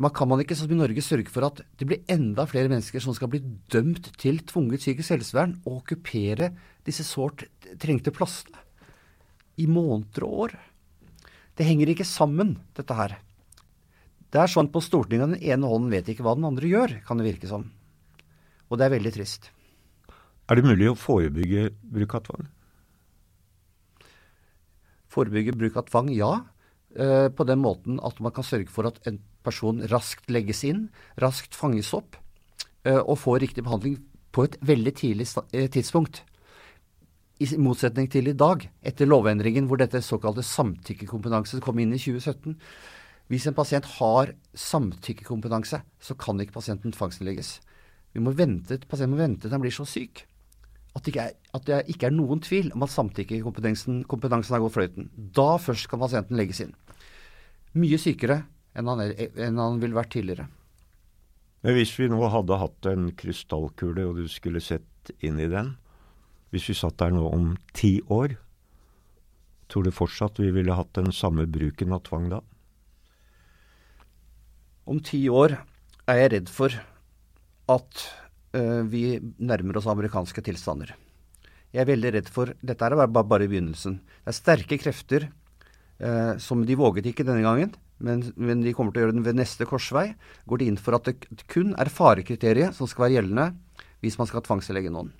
Man 0.00 0.12
kan 0.16 0.28
man 0.28 0.40
ikke 0.40 0.56
som 0.56 0.72
i 0.72 0.78
Norge 0.78 1.04
sørge 1.04 1.28
for 1.32 1.44
at 1.44 1.60
det 1.76 1.86
blir 1.88 2.00
enda 2.08 2.46
flere 2.48 2.72
mennesker 2.72 3.04
som 3.04 3.12
skal 3.16 3.28
bli 3.32 3.42
dømt 3.72 4.08
til 4.20 4.40
tvunget 4.48 4.80
psykisk 4.80 5.12
helsevern 5.12 5.58
og 5.66 5.82
okkupere 5.82 6.54
disse 6.88 7.04
sårt 7.04 7.44
trengte 7.80 8.12
plassene 8.16 8.64
i 9.58 9.66
måneder 9.70 10.26
og 10.26 10.44
år. 10.46 10.54
Det 11.58 11.66
henger 11.66 11.92
ikke 11.92 12.06
sammen, 12.08 12.54
dette 12.76 12.96
her. 12.96 13.16
Det 14.30 14.38
er 14.38 14.50
sånn 14.50 14.70
på 14.70 14.82
Stortinget 14.84 15.26
at 15.26 15.34
den 15.34 15.50
ene 15.50 15.70
hånden 15.70 15.90
vet 15.92 16.08
ikke 16.12 16.24
hva 16.26 16.36
den 16.38 16.46
andre 16.46 16.70
gjør, 16.70 16.94
kan 17.06 17.18
det 17.18 17.26
virke 17.26 17.50
som. 17.50 17.66
Og 18.70 18.78
det 18.78 18.86
er 18.86 18.94
veldig 18.94 19.12
trist. 19.16 19.50
Er 20.50 20.58
det 20.58 20.66
mulig 20.66 20.88
å 20.90 20.98
forebygge 20.98 21.68
bruk 21.82 22.14
av 22.18 22.24
tvang? 22.28 22.46
Forebygge 25.10 25.56
bruk 25.58 25.78
av 25.78 25.88
tvang, 25.90 26.12
ja. 26.14 26.30
Eh, 26.94 27.28
på 27.30 27.46
den 27.46 27.60
måten 27.62 28.00
at 28.06 28.18
man 28.22 28.34
kan 28.34 28.46
sørge 28.46 28.70
for 28.70 28.86
at 28.88 28.98
en 29.06 29.20
person 29.46 29.82
raskt 29.90 30.30
legges 30.30 30.64
inn, 30.66 30.88
raskt 31.22 31.54
fanges 31.54 31.92
opp 31.94 32.18
eh, 32.82 32.98
og 32.98 33.18
får 33.22 33.44
riktig 33.44 33.62
behandling 33.66 34.00
på 34.34 34.46
et 34.46 34.56
veldig 34.66 34.94
tidlig 34.98 35.28
eh, 35.54 35.68
tidspunkt 35.70 36.24
i 37.40 37.48
motsetning 37.56 38.08
til 38.12 38.28
i 38.28 38.36
dag, 38.36 38.66
etter 38.84 39.08
lovendringen 39.08 39.68
hvor 39.68 39.80
dette 39.80 40.02
såkalte 40.04 40.44
samtykkekompetanse 40.44 41.60
kom 41.64 41.80
inn 41.80 41.94
i 41.96 42.00
2017. 42.00 42.56
Hvis 43.30 43.46
en 43.48 43.56
pasient 43.56 43.86
har 43.96 44.34
samtykkekompetanse, 44.58 45.80
så 45.80 46.16
kan 46.20 46.40
ikke 46.42 46.58
pasienten 46.58 46.92
tvangsinnlegges. 46.92 47.58
Vi 48.12 48.20
må 48.20 48.34
vente, 48.36 48.80
pasienten 48.90 49.14
må 49.14 49.22
vente 49.22 49.46
til 49.46 49.54
han 49.54 49.62
blir 49.62 49.74
så 49.74 49.86
syk 49.88 50.26
at 50.98 51.06
det, 51.06 51.12
er, 51.22 51.34
at 51.54 51.66
det 51.68 51.76
ikke 51.92 52.08
er 52.08 52.14
noen 52.14 52.40
tvil 52.42 52.72
om 52.74 52.82
at 52.82 52.90
samtykkekompetansen 52.90 54.54
har 54.56 54.62
gått 54.64 54.74
fløyten. 54.74 55.10
Da 55.14 55.54
først 55.62 55.86
kan 55.90 56.02
pasienten 56.02 56.38
legges 56.38 56.64
inn. 56.64 56.72
Mye 57.78 58.00
sykere 58.02 58.40
enn 58.74 58.90
han, 58.90 59.04
enn 59.06 59.60
han 59.60 59.78
ville 59.82 59.94
vært 59.94 60.12
tidligere. 60.16 60.48
Men 61.62 61.76
hvis 61.76 61.92
vi 62.00 62.08
nå 62.10 62.18
hadde 62.32 62.58
hatt 62.58 62.88
en 62.90 63.10
krystallkule, 63.14 64.08
og 64.08 64.18
du 64.18 64.26
skulle 64.32 64.62
sett 64.64 65.12
inn 65.22 65.38
i 65.38 65.48
den, 65.50 65.74
hvis 66.50 66.70
vi 66.70 66.78
satt 66.78 66.98
der 67.00 67.12
nå 67.14 67.26
om 67.30 67.52
ti 67.76 67.98
år, 68.10 68.34
tror 69.70 69.86
du 69.86 69.94
fortsatt 69.94 70.40
vi 70.42 70.50
ville 70.54 70.74
hatt 70.74 70.92
den 70.98 71.12
samme 71.14 71.46
bruken 71.46 71.94
av 71.94 72.02
tvang 72.06 72.30
da? 72.32 72.40
Om 74.90 74.98
ti 75.06 75.22
år 75.30 75.54
er 76.10 76.24
jeg 76.24 76.32
redd 76.34 76.50
for 76.50 76.74
at 77.70 78.06
uh, 78.56 78.82
vi 78.90 79.20
nærmer 79.38 79.78
oss 79.78 79.86
amerikanske 79.90 80.42
tilstander. 80.42 80.96
Jeg 81.70 81.84
er 81.84 81.92
veldig 81.92 82.10
redd 82.16 82.30
for 82.34 82.50
Dette 82.66 82.82
er 82.82 82.96
bare, 82.98 83.22
bare 83.22 83.46
begynnelsen. 83.46 84.00
Det 84.02 84.32
er 84.32 84.38
sterke 84.40 84.80
krefter 84.82 85.28
uh, 86.02 86.34
som 86.42 86.66
de 86.66 86.78
våget 86.78 87.06
ikke 87.06 87.26
denne 87.28 87.46
gangen, 87.46 87.76
men, 88.02 88.24
men, 88.34 88.64
de 88.64 88.72
kommer 88.74 88.90
til 88.90 89.02
å 89.02 89.06
gjøre 89.06 89.18
den 89.18 89.26
ved 89.28 89.38
neste 89.38 89.68
korsvei. 89.68 90.08
Går 90.48 90.62
de 90.62 90.70
inn 90.72 90.80
for 90.80 90.98
at 90.98 91.06
det 91.06 91.46
kun 91.52 91.76
er 91.78 91.92
farekriteriet 91.92 92.74
som 92.74 92.90
skal 92.90 93.06
være 93.06 93.20
gjeldende 93.20 93.50
hvis 94.00 94.16
man 94.18 94.26
skal 94.26 94.42
tvangslegge 94.42 94.90
noen. 94.90 95.12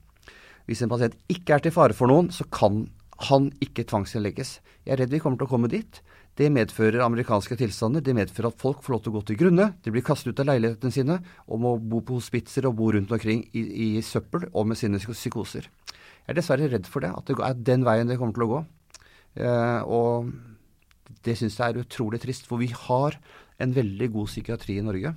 Hvis 0.68 0.82
en 0.84 0.90
pasient 0.92 1.16
ikke 1.32 1.56
er 1.56 1.64
til 1.64 1.74
fare 1.74 1.96
for 1.96 2.10
noen, 2.10 2.30
så 2.34 2.46
kan 2.52 2.84
han 3.28 3.50
ikke 3.60 3.84
tvangsinnlegges. 3.88 4.58
Jeg 4.86 4.94
er 4.94 5.02
redd 5.02 5.12
vi 5.12 5.20
kommer 5.22 5.40
til 5.40 5.48
å 5.48 5.52
komme 5.52 5.70
dit. 5.72 6.00
Det 6.38 6.48
medfører 6.52 7.02
amerikanske 7.04 7.56
tilstander. 7.60 8.04
Det 8.04 8.14
medfører 8.16 8.48
at 8.48 8.60
folk 8.60 8.84
får 8.84 8.94
lov 8.94 9.02
til 9.04 9.12
å 9.12 9.16
gå 9.18 9.22
til 9.28 9.40
grunne. 9.42 9.66
De 9.84 9.92
blir 9.92 10.04
kastet 10.06 10.32
ut 10.32 10.40
av 10.40 10.48
leilighetene 10.48 10.94
sine 10.94 11.18
og 11.46 11.60
må 11.60 11.74
bo 11.76 12.00
på 12.06 12.16
hospitser 12.20 12.68
og 12.68 12.78
bo 12.78 12.92
rundt 12.94 13.12
omkring 13.12 13.42
i, 13.52 13.60
i 13.60 13.88
søppel 14.04 14.46
og 14.50 14.70
med 14.70 14.80
sine 14.80 15.00
psykoser. 15.02 15.68
Jeg 15.68 16.32
er 16.32 16.38
dessverre 16.38 16.70
redd 16.70 16.88
for 16.88 17.04
det, 17.04 17.10
at 17.12 17.28
det 17.28 17.36
er 17.44 17.64
den 17.72 17.84
veien 17.84 18.08
det 18.08 18.16
kommer 18.20 18.36
til 18.36 18.46
å 18.46 18.50
gå. 18.54 18.62
Eh, 19.42 19.82
og 19.84 20.30
det 21.26 21.36
syns 21.36 21.58
jeg 21.58 21.74
er 21.74 21.82
utrolig 21.82 22.20
trist, 22.22 22.46
for 22.48 22.62
vi 22.62 22.70
har 22.72 23.18
en 23.60 23.74
veldig 23.76 24.08
god 24.14 24.30
psykiatri 24.30 24.78
i 24.78 24.84
Norge. 24.86 25.12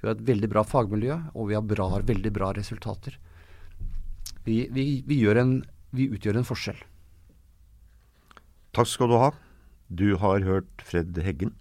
Vi 0.00 0.08
har 0.08 0.16
et 0.16 0.26
veldig 0.26 0.50
bra 0.52 0.64
fagmiljø, 0.66 1.16
og 1.32 1.48
vi 1.48 1.56
har, 1.56 1.64
bra, 1.64 1.88
veldig 2.04 2.32
bra 2.34 2.50
resultater. 2.56 3.16
Vi, 4.44 4.66
vi, 4.70 5.02
vi, 5.06 5.22
en, 5.40 5.62
vi 5.96 6.10
utgjør 6.12 6.40
en 6.40 6.46
forskjell. 6.48 6.80
Takk 8.76 8.90
skal 8.90 9.08
du 9.08 9.16
ha. 9.20 9.30
Du 9.88 10.16
har 10.20 10.44
hørt 10.44 10.84
Fred 10.84 11.16
Heggen, 11.24 11.54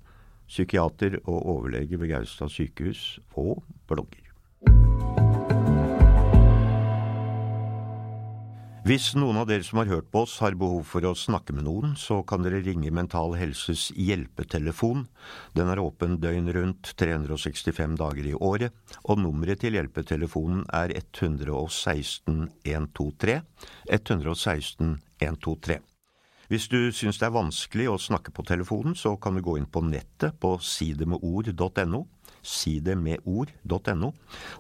psykiater 0.50 1.20
og 1.24 1.46
overlege 1.56 2.00
ved 2.02 2.12
Gaustad 2.12 2.52
sykehus, 2.52 3.20
og 3.40 3.64
blogger. 3.88 4.24
Hvis 8.84 9.14
noen 9.16 9.38
av 9.40 9.46
dere 9.48 9.64
som 9.64 9.78
har 9.80 9.88
hørt 9.88 10.10
på 10.12 10.26
oss 10.26 10.34
har 10.44 10.58
behov 10.60 10.82
for 10.84 11.06
å 11.08 11.14
snakke 11.16 11.54
med 11.56 11.64
noen, 11.64 11.94
så 11.96 12.18
kan 12.28 12.44
dere 12.44 12.60
ringe 12.66 12.90
Mental 12.92 13.32
Helses 13.40 13.86
hjelpetelefon. 13.96 15.06
Den 15.56 15.70
er 15.72 15.80
åpen 15.80 16.18
døgn 16.20 16.50
rundt 16.52 16.90
365 17.00 17.94
dager 18.02 18.28
i 18.28 18.34
året, 18.36 18.76
og 19.08 19.22
nummeret 19.24 19.62
til 19.64 19.78
hjelpetelefonen 19.78 20.66
er 20.76 20.92
116 21.00 22.50
123. 22.68 23.38
116 23.88 24.98
123. 25.30 25.78
Hvis 26.52 26.68
du 26.68 26.92
syns 26.92 27.22
det 27.22 27.30
er 27.30 27.38
vanskelig 27.38 27.88
å 27.88 27.96
snakke 27.96 28.36
på 28.36 28.44
telefonen, 28.50 28.98
så 29.00 29.16
kan 29.16 29.40
du 29.40 29.46
gå 29.48 29.56
inn 29.62 29.70
på 29.72 29.86
nettet 29.88 30.36
på 30.44 30.58
sidemedord.no. 30.60 32.04
Sidemedord.no. 32.44 34.12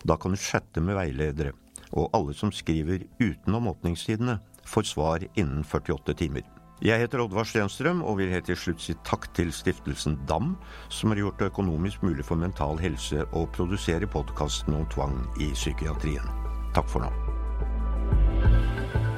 Da 0.07 0.15
kan 0.15 0.31
du 0.31 0.39
chatte 0.39 0.79
med 0.79 0.95
veiledere 0.95 1.57
og 1.93 2.09
alle 2.13 2.33
som 2.37 2.51
skriver 2.51 3.05
utenom 3.21 3.69
åpningstidene, 3.71 4.39
får 4.65 4.89
svar 4.89 5.25
innen 5.35 5.63
48 5.63 6.13
timer. 6.13 6.43
Jeg 6.83 6.99
heter 6.99 7.21
Oddvar 7.23 7.47
Stenstrøm 7.47 8.01
og 8.03 8.17
vil 8.19 8.31
helt 8.33 8.49
til 8.49 8.57
slutt 8.59 8.81
si 8.83 8.95
takk 9.07 9.29
til 9.37 9.53
stiftelsen 9.55 10.17
DAM, 10.27 10.57
som 10.91 11.13
har 11.13 11.21
gjort 11.21 11.39
det 11.39 11.51
økonomisk 11.53 12.03
mulig 12.03 12.25
for 12.27 12.35
Mental 12.39 12.81
Helse 12.81 13.23
å 13.31 13.45
produsere 13.55 14.09
podkasten 14.09 14.75
om 14.75 14.83
tvang 14.91 15.15
i 15.39 15.53
psykiatrien. 15.55 16.27
Takk 16.75 16.89
for 16.91 17.05
nå. 17.05 17.13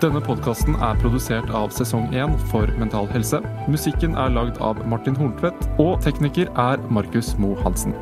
Denne 0.04 0.22
podkasten 0.22 0.76
er 0.84 0.98
produsert 1.02 1.50
av 1.56 1.72
Sesong 1.74 2.12
1 2.14 2.36
for 2.52 2.70
Mental 2.78 3.08
Helse. 3.10 3.40
Musikken 3.72 4.14
er 4.20 4.36
lagd 4.36 4.60
av 4.62 4.84
Martin 4.92 5.18
Horntvedt, 5.18 5.66
og 5.82 5.98
tekniker 6.06 6.52
er 6.52 6.84
Markus 6.94 7.34
Moe 7.42 7.58
Hansen. 7.64 7.96